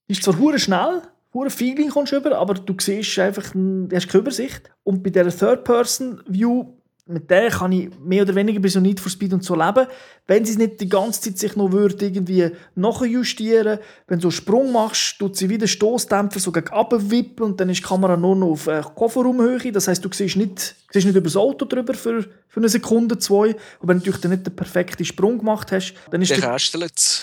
Die 0.09 0.12
ist 0.12 0.23
zwar 0.23 0.38
hure 0.38 0.59
schnell, 0.59 1.03
hure 1.33 1.51
Feeling 1.51 1.90
kommst 1.90 2.12
du 2.12 2.16
über, 2.16 2.37
aber 2.37 2.55
du 2.55 2.75
siehst 2.79 3.18
einfach, 3.18 3.51
du 3.55 3.88
hast 3.92 4.09
keine 4.09 4.23
Übersicht. 4.23 4.70
Und 4.83 5.03
bei 5.03 5.11
dieser 5.11 5.37
Third-Person-View, 5.37 6.75
mit 7.11 7.31
der 7.31 7.51
kann 7.51 7.73
ich 7.73 7.90
mehr 7.99 8.23
oder 8.23 8.35
weniger 8.35 8.66
so 8.68 8.81
Need 8.81 9.01
for 9.01 9.11
Speed 9.11 9.33
und 9.33 9.44
so 9.44 9.55
leben. 9.55 9.87
Wenn 10.27 10.44
sie 10.44 10.57
nicht 10.57 10.81
die 10.81 10.88
ganze 10.88 11.20
Zeit 11.20 11.38
sich 11.38 11.57
noch 11.57 11.73
würde 11.73 12.05
irgendwie 12.05 12.51
nachjustieren, 12.75 13.79
wenn 14.07 14.18
du 14.18 14.23
so 14.23 14.29
einen 14.29 14.33
Sprung 14.33 14.73
machst, 14.73 15.18
tut 15.18 15.37
sie 15.37 15.49
wieder 15.49 15.66
Stoßdämpfer 15.66 16.38
so 16.38 16.53
gegen 16.53 16.70
wippen 17.11 17.42
und 17.44 17.61
dann 17.61 17.68
ist 17.68 17.79
die 17.81 17.85
Kamera 17.85 18.16
nur 18.16 18.37
noch 18.37 18.49
auf 18.49 18.66
äh, 18.66 18.83
Kofferraumhöhe. 18.94 19.73
Das 19.73 19.88
heißt, 19.88 20.05
du 20.05 20.09
siehst 20.12 20.37
nicht, 20.37 20.77
siehst 20.92 21.07
nicht 21.07 21.16
über 21.16 21.25
das 21.25 21.37
Auto 21.37 21.64
drüber 21.64 21.94
für, 21.94 22.23
für 22.49 22.61
eine 22.61 22.68
Sekunde, 22.68 23.18
zwei. 23.18 23.49
Und 23.49 23.88
wenn 23.88 23.99
du 23.99 24.05
natürlich 24.05 24.20
dann 24.20 24.31
nicht 24.31 24.46
den 24.46 24.55
perfekten 24.55 25.05
Sprung 25.05 25.38
gemacht 25.38 25.73
hast, 25.73 25.94
dann 26.11 26.23
ist 26.23 26.31
der... 26.31 26.38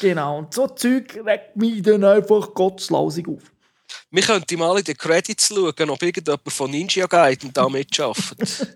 Genau, 0.02 0.39
und 0.39 0.54
so 0.54 0.67
Zeug 0.67 1.19
regt 1.26 1.56
mich 1.56 1.82
dann 1.82 2.04
einfach 2.04 2.54
gottslausig 2.54 3.28
auf. 3.28 3.52
Wir 4.09 4.23
könnten 4.23 4.57
mal 4.57 4.77
in 4.77 4.85
den 4.85 4.97
Credits 4.97 5.49
schauen, 5.49 5.89
ob 5.89 6.01
irgendjemand 6.01 6.41
von 6.47 6.71
Ninja 6.71 7.07
Gaiden 7.07 7.51
da 7.51 7.67
mitarbeitet. 7.67 8.73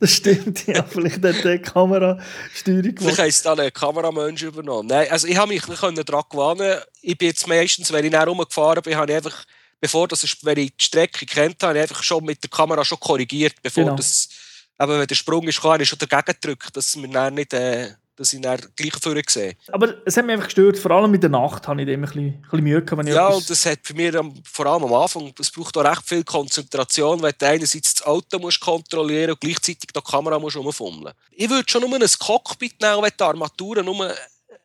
das 0.00 0.12
stimmt, 0.12 0.66
ja. 0.66 0.82
Vielleicht 0.82 1.24
hat 1.24 1.42
der 1.42 1.62
Kamerasteuerung 1.62 2.82
gemacht. 2.82 2.98
Vielleicht 2.98 3.18
heisst 3.18 3.46
da 3.46 3.54
einen 3.54 3.72
Kameramensch 3.72 4.42
übernommen. 4.42 4.88
Nein, 4.88 5.10
also 5.10 5.26
ich 5.26 5.36
habe 5.36 5.48
mich 5.48 5.62
daran 5.62 5.94
gewöhnen 5.94 6.80
Ich 7.00 7.16
bin 7.16 7.28
jetzt 7.28 7.48
meistens, 7.48 7.90
wenn 7.90 8.04
ich 8.04 8.10
näher 8.10 8.26
rumgefahren 8.26 8.82
bin, 8.82 8.96
habe 8.96 9.10
ich 9.10 9.16
einfach, 9.16 9.44
bevor 9.80 10.08
das, 10.08 10.24
wenn 10.42 10.58
ich 10.58 10.76
die 10.76 10.84
Strecke 10.84 11.24
kennt 11.24 11.62
habe, 11.62 11.78
ich 11.78 11.82
einfach 11.82 12.02
schon 12.02 12.24
mit 12.24 12.42
der 12.42 12.50
Kamera 12.50 12.84
schon 12.84 13.00
korrigiert, 13.00 13.54
bevor 13.62 13.84
genau. 13.84 13.96
das, 13.96 14.28
aber 14.76 14.98
wenn 15.00 15.06
der 15.06 15.14
Sprung 15.14 15.48
ist, 15.48 15.62
habe 15.62 15.82
ich 15.82 15.88
schon 15.88 15.98
dagegen 15.98 16.38
gedrückt, 16.38 16.76
dass 16.76 16.96
wir 17.00 17.30
nicht... 17.30 17.54
Äh, 17.54 17.94
dass 18.16 18.32
ich 18.32 18.40
dann 18.40 18.60
gleich 18.76 18.92
vorher 19.00 19.22
sehe. 19.28 19.56
Aber 19.68 19.94
es 20.04 20.16
hat 20.16 20.26
mich 20.26 20.34
einfach 20.34 20.46
gestört, 20.46 20.78
vor 20.78 20.90
allem 20.90 21.14
in 21.14 21.20
der 21.20 21.30
Nacht 21.30 21.66
habe 21.66 21.80
ich 21.80 21.86
dem 21.86 22.00
ein 22.00 22.06
bisschen, 22.06 22.26
ein 22.26 22.42
bisschen 22.42 22.62
Mühe 22.62 22.84
gehabt. 22.84 23.08
ja, 23.08 23.26
etwas... 23.28 23.36
und 23.36 23.50
das 23.50 23.66
hat 23.66 23.78
für 23.82 23.94
mich 23.94 24.14
vor 24.44 24.66
allem 24.66 24.84
am 24.84 24.94
Anfang, 24.94 25.32
es 25.38 25.50
braucht 25.50 25.76
auch 25.76 25.84
recht 25.84 26.02
viel 26.06 26.24
Konzentration, 26.24 27.22
weil 27.22 27.32
du 27.32 27.46
einerseits 27.46 27.94
das 27.94 28.06
Auto 28.06 28.38
musst 28.38 28.60
kontrollieren 28.60 29.32
und 29.32 29.40
gleichzeitig 29.40 29.90
die 29.94 30.00
Kamera 30.00 30.38
musst 30.38 30.56
rumfummeln. 30.56 31.14
Ich 31.30 31.48
würde 31.48 31.64
schon 31.68 31.82
nur 31.82 31.94
ein 31.94 32.06
Cockpit 32.18 32.80
nehmen, 32.80 33.02
wenn 33.02 33.12
die 33.18 33.24
Armaturen 33.24 33.84
nur 33.84 34.14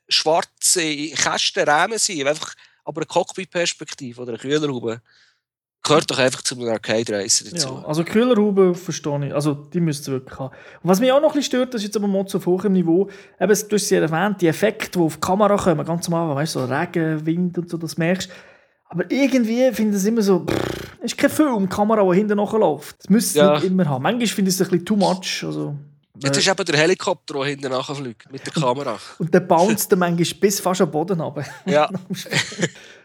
schwarze 0.10 1.10
Kästenräume 1.12 2.00
sind, 2.00 2.28
einfach, 2.28 2.54
aber 2.84 3.02
eine 3.02 3.08
Cockpit-Perspektive 3.08 4.22
oder 4.22 4.32
eine 4.32 4.40
Kühlerhaube 4.40 5.02
Gehört 5.84 6.12
doch 6.12 6.20
einfach 6.20 6.42
zum 6.42 6.68
Arcade 6.68 7.13
Racer 7.13 7.46
dazu. 7.50 7.80
Ja, 7.82 7.88
also 7.88 8.04
Kühlerhaube 8.04 8.76
verstehe 8.76 9.28
ich. 9.28 9.34
Also 9.34 9.54
die 9.54 9.80
müsst 9.80 10.08
ihr 10.08 10.13
wirklich 10.13 10.38
haben. 10.38 10.54
Und 10.84 10.90
was 10.90 11.00
mich 11.00 11.12
auch 11.12 11.22
noch 11.22 11.30
ein 11.30 11.36
bisschen 11.36 11.44
stört, 11.44 11.74
das 11.74 11.82
ist 11.82 11.88
jetzt 11.88 11.98
aber 11.98 12.08
mal 12.08 12.26
zu 12.26 12.46
hoch 12.46 12.66
im 12.66 12.74
Niveau, 12.74 13.10
eben, 13.40 13.60
du 13.70 13.76
hast 13.76 13.90
ja 13.90 14.02
erwähnt, 14.02 14.42
die 14.42 14.48
Effekte, 14.48 15.00
die 15.00 15.06
auf 15.06 15.16
die 15.16 15.22
Kamera 15.22 15.56
kommen, 15.56 15.86
ganz 15.86 16.08
am 16.08 16.16
Anfang, 16.16 16.36
weißt 16.36 16.56
du, 16.56 16.60
so 16.60 16.66
Regen, 16.66 17.26
Wind 17.26 17.58
und 17.58 17.70
so, 17.70 17.78
das 17.78 17.98
merkst 17.98 18.30
aber 18.90 19.10
irgendwie 19.12 19.72
finde 19.74 19.98
ich 19.98 20.04
es 20.04 20.06
immer 20.06 20.22
so, 20.22 20.46
es 21.00 21.12
ist 21.12 21.18
kein 21.18 21.30
Film, 21.30 21.63
die 21.63 21.68
Kamera, 21.68 22.10
die 22.10 22.18
hinten 22.18 22.38
nachläuft. 22.38 22.96
Das 23.00 23.10
müsste 23.10 23.40
ja. 23.40 23.56
nicht 23.56 23.66
immer 23.66 23.86
haben. 23.86 24.04
Manchmal 24.04 24.28
finde 24.28 24.50
ich 24.50 24.56
es 24.56 24.62
ein 24.62 24.70
bisschen 24.70 24.86
too 24.86 24.96
much. 24.96 25.44
Also, 25.44 25.76
Jetzt 26.20 26.38
ist 26.38 26.48
eben 26.48 26.66
der 26.66 26.78
Helikopter, 26.78 27.36
der 27.36 27.46
hinten 27.46 27.70
nachfliegt, 27.70 28.32
mit 28.32 28.44
der 28.46 28.54
Kamera. 28.54 28.98
Und 29.20 29.32
der 29.34 29.42
bounced 29.42 29.92
dann 29.92 30.00
manchmal 30.00 30.40
bis 30.40 30.60
fast 30.60 30.82
am 30.82 30.90
Boden 30.90 31.20
runter. 31.20 31.46
Ja. 31.66 31.90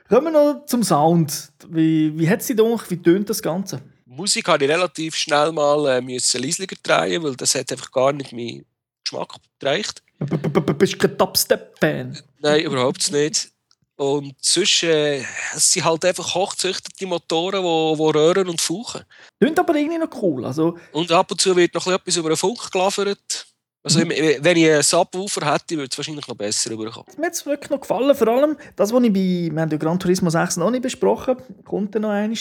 Kommen 0.09 0.27
wir 0.27 0.31
noch 0.31 0.67
zum 0.67 0.83
Sound. 0.83 1.53
Wie, 1.69 2.19
wie 2.19 2.29
hat 2.29 2.43
sie 2.43 2.57
doch, 2.57 2.89
wie 2.91 3.01
tönt 3.01 3.31
das 3.31 3.43
Ganze? 3.43 3.83
Musik 4.05 4.49
habe 4.49 4.65
ich 4.65 4.71
relativ 4.71 5.17
schnell 5.17 5.53
mal 5.53 5.87
äh, 5.97 6.01
müssen 6.01 6.43
leislicher 6.43 6.77
drehen, 6.83 7.23
weil 7.23 7.35
das 7.35 7.55
hat 7.55 7.73
einfach 7.73 7.91
gar 7.91 8.13
nicht 8.13 8.33
meinen 8.33 8.67
Geschmack 9.03 9.35
bereicht. 9.59 10.03
Bist 10.19 10.95
du 10.95 10.99
kein 10.99 11.17
Dubstep-Fan? 11.17 12.19
Nein, 12.41 12.61
überhaupt 12.61 13.11
nicht. 13.11 13.51
Und 13.97 14.35
sonst 14.41 14.83
äh, 14.83 15.23
es 15.55 15.73
sind 15.73 15.85
halt 15.85 16.05
einfach 16.05 16.35
hochgezüchtete 16.35 17.07
Motoren, 17.07 17.63
die, 17.63 17.97
die 17.97 18.19
röhren 18.19 18.49
und 18.49 18.61
fauchen. 18.61 19.03
Klingt 19.41 19.59
aber 19.59 19.75
irgendwie 19.75 19.99
noch 19.99 20.23
cool. 20.23 20.45
Also... 20.45 20.77
Und 20.93 21.11
ab 21.13 21.31
und 21.31 21.41
zu 21.41 21.55
wird 21.57 21.75
noch 21.75 21.87
etwas 21.87 22.17
über 22.17 22.31
den 22.31 22.37
Funk 22.37 22.71
geliefert. 22.71 23.47
Also, 23.85 23.99
wenn 24.01 24.57
ich 24.57 24.71
einen 24.71 24.83
Subwoofer 24.83 25.53
hätte, 25.53 25.77
würde 25.77 25.89
es 25.91 25.99
wahrscheinlich 25.99 26.29
noch 26.29 26.37
besser 26.37 26.71
rüberkommen. 26.71 27.07
Mir 27.19 27.27
hat 27.27 27.33
es 27.33 27.45
wirklich 27.45 27.71
noch 27.71 27.81
gefallen. 27.81 28.15
Vor 28.15 28.29
allem 28.29 28.57
das, 28.77 28.93
was 28.93 29.03
ich 29.03 29.13
bei 29.13 29.51
wir 29.53 29.61
haben 29.61 29.71
ja 29.71 29.77
Gran 29.77 29.99
Turismo 29.99 30.31
6 30.31 30.59
noch 30.59 30.71
nicht 30.71 30.83
besprochen 30.83 31.37
kommt 31.65 31.95
noch 31.97 32.11
einmal. 32.11 32.39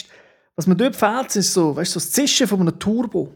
Was 0.56 0.68
mir 0.68 0.76
dort 0.76 0.96
fehlt, 0.96 1.36
ist 1.36 1.54
so, 1.54 1.76
weißt, 1.76 1.94
so 1.94 2.00
das 2.00 2.12
Zischen 2.12 2.48
von 2.48 2.62
einem 2.62 2.78
Turbo. 2.78 3.34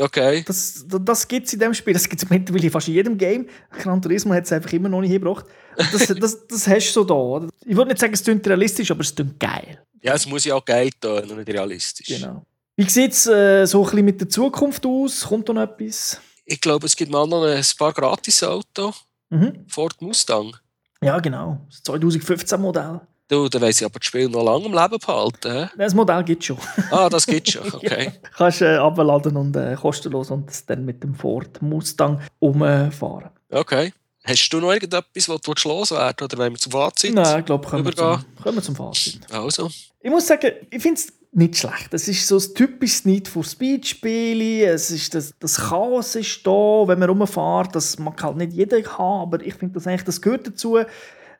Okay. 0.00 0.42
Das, 0.46 0.84
das, 0.88 1.00
das 1.04 1.28
gibt 1.28 1.46
es 1.46 1.52
in 1.52 1.58
diesem 1.58 1.74
Spiel. 1.74 1.92
Das 1.92 2.08
gibt 2.08 2.22
es 2.22 2.30
mittlerweile 2.30 2.70
fast 2.70 2.88
in 2.88 2.94
jedem 2.94 3.18
Game. 3.18 3.46
Gran 3.70 4.00
Turismo 4.00 4.32
hat 4.32 4.44
es 4.44 4.52
einfach 4.52 4.72
immer 4.72 4.88
noch 4.88 5.02
nicht 5.02 5.10
hingebracht. 5.10 5.44
Das, 5.76 6.06
das, 6.20 6.46
das 6.46 6.66
hast 6.66 6.88
du 6.88 6.92
so 6.92 7.04
da. 7.04 7.14
Oder? 7.14 7.48
Ich 7.66 7.76
würde 7.76 7.90
nicht 7.90 8.00
sagen, 8.00 8.14
es 8.14 8.24
klingt 8.24 8.46
realistisch, 8.46 8.90
aber 8.90 9.00
es 9.02 9.14
klingt 9.14 9.38
geil. 9.38 9.82
Ja, 10.00 10.14
es 10.14 10.26
muss 10.26 10.44
ja 10.44 10.54
auch 10.54 10.64
geil 10.64 10.90
tun 10.98 11.30
und 11.30 11.36
nicht 11.36 11.48
realistisch. 11.48 12.06
Genau. 12.06 12.46
Wie 12.76 12.88
sieht 12.88 13.12
es 13.12 13.26
äh, 13.26 13.66
so 13.66 13.80
ein 13.80 13.84
bisschen 13.84 14.04
mit 14.04 14.20
der 14.20 14.28
Zukunft 14.28 14.86
aus? 14.86 15.24
Kommt 15.24 15.48
da 15.48 15.52
noch 15.52 15.62
etwas? 15.62 16.20
Ich 16.44 16.60
glaube, 16.60 16.86
es 16.86 16.96
gibt 16.96 17.10
mal 17.10 17.26
noch 17.26 17.44
ein 17.44 17.62
paar 17.78 17.92
Gratis-Autos. 17.92 19.04
Mhm. 19.30 19.64
Ford 19.68 20.00
Mustang. 20.02 20.56
Ja, 21.02 21.18
genau. 21.18 21.58
Das 21.68 21.84
2015-Modell. 21.84 23.00
Du, 23.28 23.48
dann 23.48 23.62
weiss 23.62 23.80
ich 23.80 23.86
aber 23.86 23.98
das 23.98 24.06
Spiel 24.06 24.28
noch 24.28 24.44
lange 24.44 24.66
im 24.66 24.74
Leben 24.74 24.98
behalten. 24.98 25.70
Das 25.78 25.94
Modell 25.94 26.22
gibt 26.22 26.42
es 26.42 26.48
schon. 26.48 26.58
Ah, 26.90 27.08
das 27.08 27.26
gibt 27.26 27.48
es 27.48 27.54
schon, 27.54 27.66
okay. 27.72 28.04
ja. 28.04 28.30
Kannst 28.36 28.60
du 28.60 28.66
äh, 28.66 28.76
abladen 28.76 29.36
und 29.36 29.56
äh, 29.56 29.74
kostenlos 29.74 30.30
und 30.30 30.50
dann 30.68 30.84
mit 30.84 31.02
dem 31.02 31.14
Ford 31.14 31.62
Mustang 31.62 32.20
umfahren. 32.40 33.30
Okay. 33.50 33.92
Hast 34.24 34.50
du 34.50 34.60
noch 34.60 34.72
irgendetwas, 34.72 35.28
was 35.28 35.40
du 35.40 35.68
loswerden 35.68 36.24
Oder 36.24 36.38
wollen 36.38 36.52
wir 36.52 36.58
zum 36.58 36.72
Fazit 36.72 37.14
Nein, 37.14 37.40
ich 37.40 37.46
glaube, 37.46 37.66
kommen, 37.66 37.84
kommen 37.94 38.56
wir 38.56 38.62
zum 38.62 38.76
Fazit. 38.76 39.20
Also. 39.32 39.70
Ich 40.00 40.10
muss 40.10 40.26
sagen, 40.26 40.52
ich 40.70 40.82
finde 40.82 41.00
es 41.00 41.12
nicht 41.32 41.56
schlecht. 41.56 41.92
Es 41.92 42.08
ist 42.08 42.28
so 42.28 42.36
ein 42.36 42.54
typisches 42.54 43.04
Need 43.06 43.26
for 43.26 43.42
Speed 43.42 43.86
Spiel. 43.86 44.64
Es 44.64 44.90
ist 44.90 45.14
das, 45.14 45.34
das 45.40 45.56
Chaos 45.56 46.14
ist 46.14 46.46
da, 46.46 46.84
wenn 46.86 46.98
man 46.98 47.08
rumfährt. 47.08 47.74
Das 47.74 47.98
mag 47.98 48.22
halt 48.22 48.36
nicht 48.36 48.52
jeder 48.52 48.82
haben, 48.98 49.22
aber 49.22 49.44
ich 49.44 49.54
finde 49.54 49.80
das 49.80 50.04
das 50.04 50.20
gehört 50.20 50.46
dazu. 50.46 50.78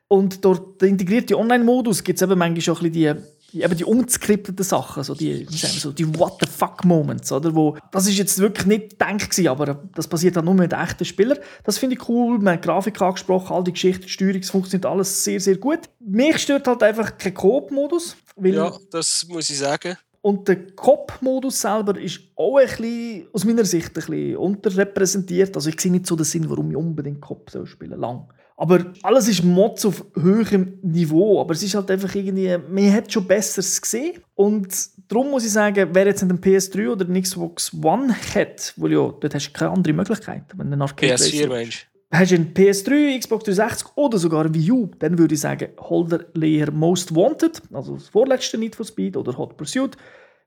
Und 0.07 0.43
durch 0.43 0.59
den 0.81 0.89
integrierten 0.89 1.35
Online-Modus 1.35 2.03
gibt 2.03 2.17
es 2.17 2.23
eben 2.23 2.37
manchmal 2.37 2.61
schon 2.61 2.77
ein 2.77 2.91
bisschen 2.91 3.23
die, 3.53 3.61
eben 3.61 3.77
die 3.77 3.85
ungeskripteten 3.85 4.65
Sachen, 4.65 5.03
so 5.03 5.13
die, 5.13 5.45
so 5.49 5.91
die 5.91 6.19
What 6.19 6.37
the 6.41 6.47
fuck 6.47 6.83
Moments, 6.83 7.31
oder? 7.31 7.53
Wo, 7.53 7.77
das 7.91 8.07
ist 8.07 8.17
jetzt 8.17 8.39
wirklich 8.39 8.65
nicht 8.65 8.99
gedacht 8.99 9.47
aber 9.47 9.83
das 9.95 10.07
passiert 10.07 10.35
dann 10.35 10.45
nur 10.45 10.55
mit 10.55 10.73
echten 10.73 11.05
Spielern. 11.05 11.37
Das 11.63 11.77
finde 11.77 11.95
ich 11.95 12.09
cool. 12.09 12.39
Man 12.39 12.55
hat 12.55 12.63
Grafik 12.63 12.99
angesprochen, 13.01 13.55
all 13.55 13.63
die 13.63 13.73
Geschichten, 13.73 14.03
die 14.03 14.09
Steuerung, 14.09 14.41
es 14.41 14.49
funktioniert 14.49 14.85
alles 14.85 15.23
sehr, 15.23 15.39
sehr 15.39 15.57
gut. 15.57 15.81
Mich 15.99 16.39
stört 16.39 16.67
halt 16.67 16.81
einfach 16.83 17.17
kein 17.17 17.33
Coop-Modus. 17.33 18.17
Ja, 18.41 18.77
das 18.91 19.25
muss 19.29 19.49
ich 19.49 19.57
sagen. 19.57 19.97
Und 20.21 20.47
der 20.47 20.67
Cop-Modus 20.67 21.59
selber 21.59 21.99
ist 21.99 22.21
auch 22.35 22.57
ein 22.57 22.67
bisschen, 22.67 23.27
aus 23.33 23.43
meiner 23.43 23.65
Sicht 23.65 23.89
ein 23.89 23.93
bisschen 23.93 24.37
unterrepräsentiert. 24.37 25.53
Also 25.55 25.69
ich 25.69 25.79
sehe 25.79 25.91
nicht 25.91 26.07
so 26.07 26.15
den 26.15 26.23
Sinn, 26.23 26.49
warum 26.49 26.71
ich 26.71 26.77
unbedingt 26.77 27.19
Cop 27.19 27.51
spielen 27.65 27.91
soll. 27.91 27.99
Lang. 27.99 28.29
Aber 28.55 28.93
alles 29.01 29.27
ist 29.27 29.43
Mods 29.43 29.85
auf 29.85 30.05
höherem 30.15 30.79
Niveau. 30.81 31.41
Aber 31.41 31.53
es 31.53 31.61
ist 31.61 31.75
halt 31.75 31.91
einfach 31.91 32.15
irgendwie, 32.15 32.57
man 32.57 32.93
hat 32.93 33.11
schon 33.11 33.27
Besseres 33.27 33.81
gesehen. 33.81 34.19
Und 34.35 34.73
darum 35.09 35.29
muss 35.31 35.43
ich 35.43 35.51
sagen, 35.51 35.89
wer 35.91 36.05
jetzt 36.05 36.23
einen 36.23 36.39
PS3 36.39 36.91
oder 36.91 37.05
einen 37.05 37.21
Xbox 37.21 37.73
One 37.83 38.15
hat, 38.33 38.73
weil 38.77 38.93
ja, 38.93 39.13
dort 39.19 39.35
hast 39.35 39.49
du 39.49 39.51
keine 39.51 39.71
andere 39.71 39.93
Möglichkeit. 39.93 40.43
Wenn 40.55 40.71
du 40.71 40.79
Arcade 40.79 41.15
PS4 41.15 41.47
Mensch. 41.49 41.89
Hast 42.13 42.31
du 42.31 42.35
einen 42.35 42.53
PS3, 42.53 43.17
Xbox 43.19 43.45
360 43.45 43.87
oder 43.95 44.19
sogar 44.19 44.45
ein 44.45 44.53
Wii 44.53 44.71
U, 44.71 44.91
dann 44.99 45.17
würde 45.17 45.33
ich 45.33 45.41
sagen, 45.41 45.69
hol 45.79 46.07
dir 46.07 46.27
leer 46.35 46.71
Most 46.71 47.15
Wanted, 47.15 47.59
also 47.73 47.95
das 47.95 48.09
vorletzte 48.09 48.59
Need 48.59 48.75
for 48.75 48.85
Speed 48.85 49.17
oder 49.17 49.35
Hot 49.35 49.57
Pursuit, 49.57 49.97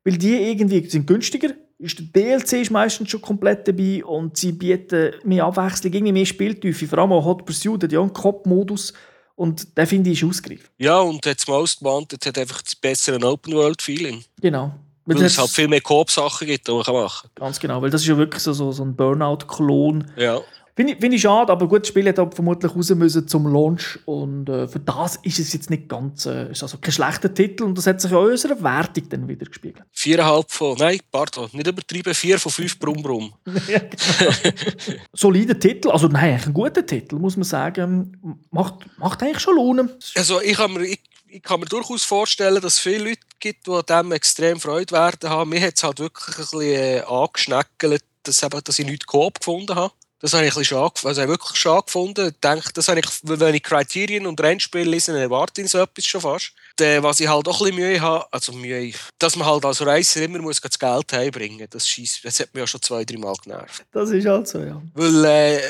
weil 0.05 0.17
die 0.17 0.35
irgendwie 0.35 0.89
sind 0.89 1.09
günstiger, 1.09 1.51
ist 1.79 1.99
der 1.99 2.39
DLC 2.39 2.53
ist 2.63 2.71
meistens 2.71 3.11
schon 3.11 3.21
komplett 3.21 3.67
dabei 3.67 4.05
und 4.05 4.37
sie 4.37 4.53
bieten 4.53 5.15
mehr 5.25 5.45
Abwechslung, 5.45 5.93
irgendwie 5.93 6.13
mehr 6.13 6.25
Spieltiefe. 6.25 6.87
Vor 6.87 7.01
allem 7.01 7.11
auch 7.11 7.25
Hot 7.25 7.45
Pursuit 7.45 7.83
hat 7.83 7.91
ja 7.91 8.01
einen 8.01 8.13
Cop-Modus 8.13 8.93
und 9.35 9.77
der 9.77 9.89
finde 9.89 10.11
ich 10.11 10.23
ist 10.23 10.29
ausgereift. 10.29 10.71
Ja, 10.79 11.01
und 11.01 11.27
das 11.27 11.49
Most 11.49 11.83
Wanted 11.83 12.25
hat 12.25 12.39
einfach 12.39 12.63
das 12.63 12.77
bessere 12.77 13.21
Open-World-Feeling. 13.27 14.25
Genau. 14.41 14.73
Weil, 15.05 15.17
weil 15.17 15.25
es 15.25 15.37
halt 15.37 15.51
viel 15.51 15.67
mehr 15.67 15.81
Coop-Sachen 15.81 16.47
gibt, 16.47 16.69
die 16.69 16.73
man 16.73 16.83
machen 16.83 17.29
kann. 17.35 17.45
Ganz 17.45 17.59
genau, 17.59 17.83
weil 17.83 17.91
das 17.91 18.03
ist 18.03 18.07
ja 18.07 18.17
wirklich 18.17 18.43
so, 18.43 18.53
so, 18.53 18.71
so 18.71 18.85
ein 18.85 18.95
Burnout-Klon. 18.95 20.13
Ja. 20.17 20.41
Finde 20.77 20.93
ich, 20.93 21.01
find 21.01 21.15
ich 21.15 21.23
schade, 21.23 21.51
aber 21.51 21.67
gut, 21.67 21.81
das 21.81 21.89
Spiel 21.89 22.05
hätte 22.05 22.29
vermutlich 22.31 22.77
raus 22.77 22.91
müssen 22.91 23.27
zum 23.27 23.47
Launch 23.51 23.99
und 24.05 24.47
äh, 24.51 24.69
für 24.69 24.79
das 24.79 25.17
ist 25.23 25.39
es 25.39 25.55
jetzt 25.55 25.71
nicht 25.71 25.89
ganz, 25.89 26.27
äh, 26.27 26.51
ist 26.51 26.63
also 26.63 26.77
kein 26.77 26.93
schlechter 26.93 27.33
Titel 27.33 27.65
und 27.65 27.79
das 27.79 27.87
hat 27.87 27.99
sich 27.99 28.13
auch 28.13 28.27
in 28.27 28.33
unserer 28.33 28.63
Wertung 28.63 29.09
dann 29.09 29.27
wieder 29.27 29.47
gespiegelt. 29.47 29.87
Viereinhalb 29.91 30.51
von, 30.51 30.77
nein, 30.77 31.01
pardon, 31.11 31.49
nicht 31.53 31.67
übertrieben, 31.67 32.13
vier 32.13 32.39
von 32.39 32.53
fünf 32.53 32.79
Brumm 32.79 33.03
Brumm. 33.03 33.33
ja, 33.69 33.79
genau. 33.79 34.33
Solider 35.15 35.59
Titel, 35.59 35.89
also 35.89 36.09
nein, 36.09 36.43
ein 36.45 36.53
guter 36.53 36.85
Titel, 36.85 37.17
muss 37.17 37.39
man 37.39 37.45
sagen, 37.45 38.39
macht, 38.51 38.75
macht 38.99 39.23
eigentlich 39.23 39.41
schon 39.41 39.57
Laune. 39.57 39.97
Also 40.15 40.43
ich 40.43 40.59
kann 40.59 40.75
mir, 40.75 40.85
ich, 40.85 41.01
ich 41.29 41.43
kann 41.43 41.59
mir 41.59 41.67
durchaus 41.67 42.05
vorstellen, 42.05 42.61
dass 42.61 42.75
es 42.75 42.79
viele 42.81 43.09
Leute 43.09 43.21
gibt, 43.39 43.67
die 43.67 43.71
an 43.71 43.83
dem 43.89 44.13
extrem 44.13 44.61
Freude 44.61 44.93
werden 44.93 45.31
haben. 45.31 45.49
Mir 45.49 45.63
hat 45.63 45.77
es 45.77 45.85
halt 45.85 46.01
wirklich 46.01 46.37
ein 46.37 46.41
bisschen 46.43 46.61
äh, 46.61 47.01
angeschneckelt, 47.01 48.05
dass, 48.25 48.43
eben, 48.43 48.61
dass 48.63 48.79
ich 48.79 48.85
nichts 48.85 49.07
Coop 49.07 49.39
gefunden 49.39 49.75
habe. 49.75 49.95
Das 50.19 50.33
habe 50.33 50.47
ich, 50.47 50.57
ein 50.57 50.65
schade, 50.65 50.95
also 51.05 51.23
ich 51.23 51.29
wirklich 51.29 51.59
schade 51.59 51.83
gefunden. 51.85 52.29
Ich 52.29 52.41
denke, 52.41 52.73
das 52.73 52.89
habe 52.89 53.01
ich, 53.01 53.07
wenn 53.23 53.55
ich 53.55 53.63
Criterion 53.63 54.27
und 54.27 54.41
Rennspiel 54.41 54.89
lese, 54.89 55.13
dann 55.13 55.21
erwarte 55.21 55.61
ich 55.61 55.71
so 55.71 55.79
etwas 55.79 56.07
schon 56.07 56.23
fast. 56.23 56.53
Und, 56.81 57.03
was 57.03 57.21
ich 57.21 57.29
halt 57.29 57.47
auch 57.49 57.61
ein 57.61 57.67
bisschen 57.67 57.77
Mühe 57.77 58.01
habe, 58.01 58.27
also 58.31 58.53
Mühe, 58.53 58.93
dass 59.19 59.37
man 59.37 59.47
halt 59.47 59.65
als 59.67 59.85
Reiser 59.85 60.23
immer 60.23 60.39
muss 60.39 60.61
das 60.61 60.79
Geld 60.79 61.13
heimbringen 61.13 61.67
das, 61.71 61.87
das 62.23 62.41
hat 62.41 62.55
mich 62.55 62.61
ja 62.61 62.67
schon 62.67 62.83
zwei, 62.83 63.05
drei 63.05 63.19
Mal 63.19 63.35
genervt. 63.43 63.85
Das 63.93 64.11
ist 64.11 64.27
halt 64.27 64.49
so, 64.49 64.61
ja. 64.61 64.81
Weil 64.95 65.25
äh, 65.25 65.61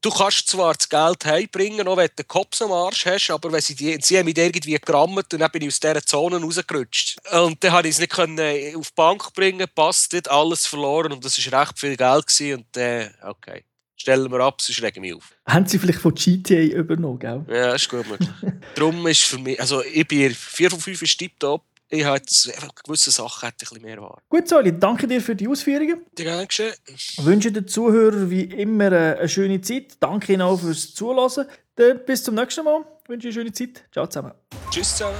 du 0.00 0.10
kannst 0.10 0.48
zwar 0.48 0.74
das 0.74 0.88
Geld 0.88 1.24
heimbringen, 1.24 1.86
auch 1.86 1.96
wenn 1.96 2.08
du 2.08 2.14
den 2.22 2.28
Kopf 2.28 2.60
am 2.60 2.72
Arsch 2.72 3.06
hast, 3.06 3.30
aber 3.30 3.52
wenn 3.52 3.60
sie, 3.60 3.74
die, 3.74 3.98
sie 4.00 4.18
haben 4.18 4.26
mich 4.26 4.36
irgendwie 4.36 4.74
gerammt 4.74 5.32
und 5.32 5.40
dann 5.40 5.50
bin 5.50 5.62
ich 5.62 5.68
aus 5.68 5.80
dieser 5.80 6.04
Zone 6.04 6.40
rausgerutscht. 6.40 7.18
Und 7.32 7.62
dann 7.62 7.72
habe 7.72 7.88
ich 7.88 7.94
es 7.94 8.00
nicht 8.00 8.12
können 8.12 8.38
äh, 8.38 8.74
auf 8.76 8.88
die 8.88 8.94
Bank 8.96 9.32
bringen, 9.34 9.66
passt 9.74 10.12
nicht, 10.12 10.28
alles 10.28 10.66
verloren 10.66 11.12
und 11.12 11.24
das 11.24 11.38
war 11.52 11.60
recht 11.60 11.78
viel 11.78 11.96
Geld 11.96 12.26
gewesen 12.26 12.64
und 12.64 12.76
äh, 12.76 13.10
okay 13.22 13.64
stellen 14.02 14.30
wir 14.30 14.40
ab, 14.40 14.60
sonst 14.60 14.82
regen 14.82 15.02
wir 15.02 15.16
auf. 15.16 15.32
Haben 15.46 15.66
Sie 15.66 15.78
vielleicht 15.78 16.00
von 16.00 16.14
GTA 16.14 16.76
übernommen, 16.76 17.18
gell? 17.18 17.44
Ja, 17.48 17.74
ist 17.74 17.88
gut 17.88 18.08
möglich. 18.08 18.28
Darum 18.74 19.06
ist 19.06 19.22
für 19.22 19.38
mich, 19.38 19.58
also 19.60 19.82
ich 19.82 20.06
bin 20.06 20.34
4 20.34 20.70
von 20.70 20.80
5 20.80 21.02
ist 21.02 21.18
tiptop. 21.18 21.62
Ich 21.88 22.04
habe 22.04 22.16
jetzt 22.16 22.48
einfach 22.48 22.74
gewisse 22.74 23.10
Sachen 23.10 23.46
hätte 23.46 23.64
ein 23.64 23.68
bisschen 23.68 23.82
mehr 23.82 24.00
Wahr. 24.00 24.22
Gut, 24.28 24.48
Soli, 24.48 24.78
danke 24.78 25.06
dir 25.06 25.20
für 25.20 25.36
die 25.36 25.46
Ausführungen. 25.46 26.06
Dir 26.16 26.46
geschehen. 26.46 26.72
Ich 26.86 27.18
wünsche 27.22 27.52
den 27.52 27.68
Zuhörern 27.68 28.30
wie 28.30 28.44
immer 28.44 28.86
eine 28.86 29.28
schöne 29.28 29.60
Zeit. 29.60 29.96
Danke 30.00 30.32
Ihnen 30.32 30.42
auch 30.42 30.58
fürs 30.58 30.94
Zuhören. 30.94 31.46
Dann 31.76 32.04
bis 32.04 32.24
zum 32.24 32.34
nächsten 32.34 32.64
Mal. 32.64 32.84
Ich 33.02 33.08
wünsche 33.08 33.28
eine 33.28 33.34
schöne 33.34 33.52
Zeit. 33.52 33.84
Ciao 33.92 34.06
zusammen. 34.06 34.32
Tschüss 34.70 34.96
zusammen. 34.96 35.18